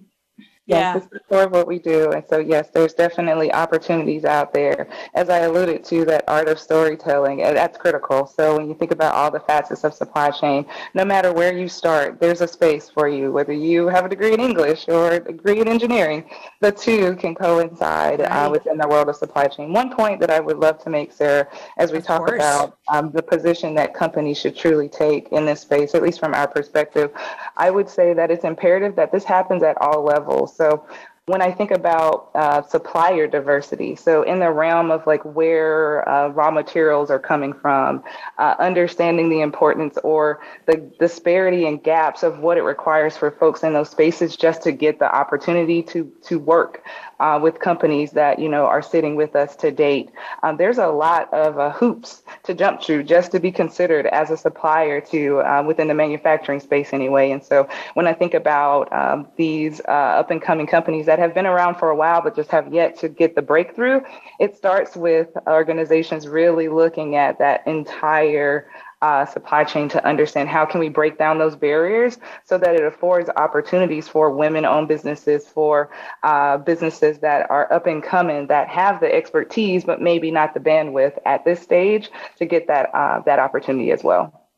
[0.69, 0.99] Yes, yeah.
[0.99, 2.11] this is core of what we do.
[2.13, 4.87] And so, yes, there's definitely opportunities out there.
[5.15, 8.27] As I alluded to, that art of storytelling, that's critical.
[8.27, 11.69] So when you think about all the facets of supply chain, no matter where you
[11.69, 15.21] start, there's a space for you, whether you have a degree in English or a
[15.21, 16.29] degree in engineering,
[16.61, 18.45] the two can coincide uh, right.
[18.45, 19.73] uh, within the world of supply chain.
[19.73, 21.49] One point that I would love to make, Sarah,
[21.79, 22.35] as we of talk course.
[22.35, 26.35] about um, the position that companies should truly take in this space, at least from
[26.35, 27.11] our perspective,
[27.57, 30.55] I would say that it's imperative that this happens at all levels.
[30.57, 30.87] So
[31.29, 36.29] when I think about uh, supplier diversity, so in the realm of like where uh,
[36.29, 38.03] raw materials are coming from,
[38.39, 43.63] uh, understanding the importance or the disparity and gaps of what it requires for folks
[43.63, 46.83] in those spaces just to get the opportunity to to work
[47.21, 50.11] uh, with companies that you know are sitting with us to date.
[50.43, 54.31] Um, there's a lot of uh, hoops to jump through just to be considered as
[54.31, 57.31] a supplier to uh, within the manufacturing space anyway.
[57.31, 61.35] And so when I think about um, these uh, up and coming companies that have
[61.35, 64.01] been around for a while but just have yet to get the breakthrough,
[64.39, 68.71] it starts with organizations really looking at that entire
[69.03, 72.83] uh, supply chain to understand how can we break down those barriers so that it
[72.83, 75.91] affords opportunities for women-owned businesses, for
[76.25, 80.61] uh, businesses that are up and coming that have the expertise but maybe not the
[80.61, 84.49] bandwidth at this stage to get that uh, that opportunity as well.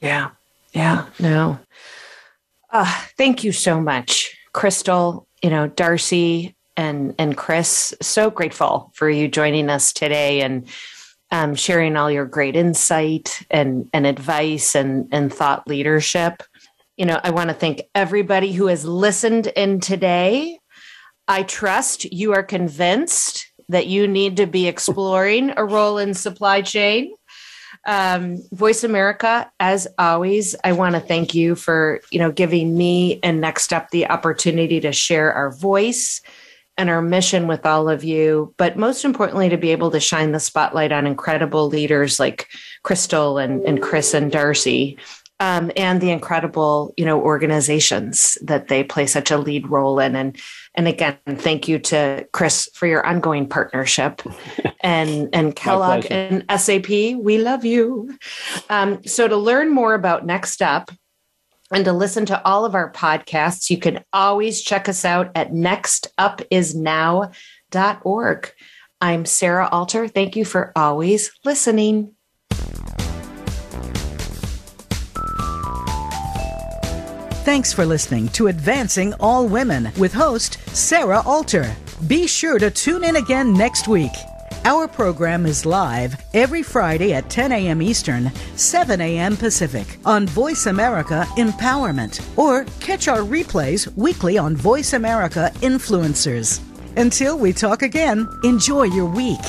[0.00, 0.30] Yeah,
[0.72, 1.58] yeah, no.
[2.70, 5.26] Uh, thank you so much, Crystal.
[5.42, 7.94] You know, Darcy and and Chris.
[8.00, 10.66] So grateful for you joining us today and
[11.30, 16.42] um, sharing all your great insight and, and advice and, and thought leadership.
[16.96, 20.58] You know, I want to thank everybody who has listened in today.
[21.28, 26.60] I trust you are convinced that you need to be exploring a role in supply
[26.60, 27.14] chain.
[27.86, 33.20] Um, Voice America, as always, I want to thank you for you know giving me
[33.22, 36.20] and Next Up the opportunity to share our voice
[36.76, 40.32] and our mission with all of you, but most importantly, to be able to shine
[40.32, 42.48] the spotlight on incredible leaders like
[42.82, 44.98] Crystal and, and Chris and Darcy.
[45.40, 50.14] Um, and the incredible, you know, organizations that they play such a lead role in.
[50.14, 50.38] And
[50.74, 54.20] and again, thank you to Chris for your ongoing partnership,
[54.82, 56.90] and and Kellogg and SAP.
[56.90, 58.18] We love you.
[58.68, 60.90] Um, so to learn more about Next Up,
[61.70, 65.52] and to listen to all of our podcasts, you can always check us out at
[65.52, 68.52] nextupisnow.org.
[69.00, 70.08] I'm Sarah Alter.
[70.08, 72.14] Thank you for always listening.
[77.42, 81.74] Thanks for listening to Advancing All Women with host Sarah Alter.
[82.06, 84.12] Be sure to tune in again next week.
[84.64, 87.80] Our program is live every Friday at 10 a.m.
[87.80, 89.36] Eastern, 7 a.m.
[89.36, 96.60] Pacific on Voice America Empowerment, or catch our replays weekly on Voice America Influencers.
[96.96, 99.40] Until we talk again, enjoy your week.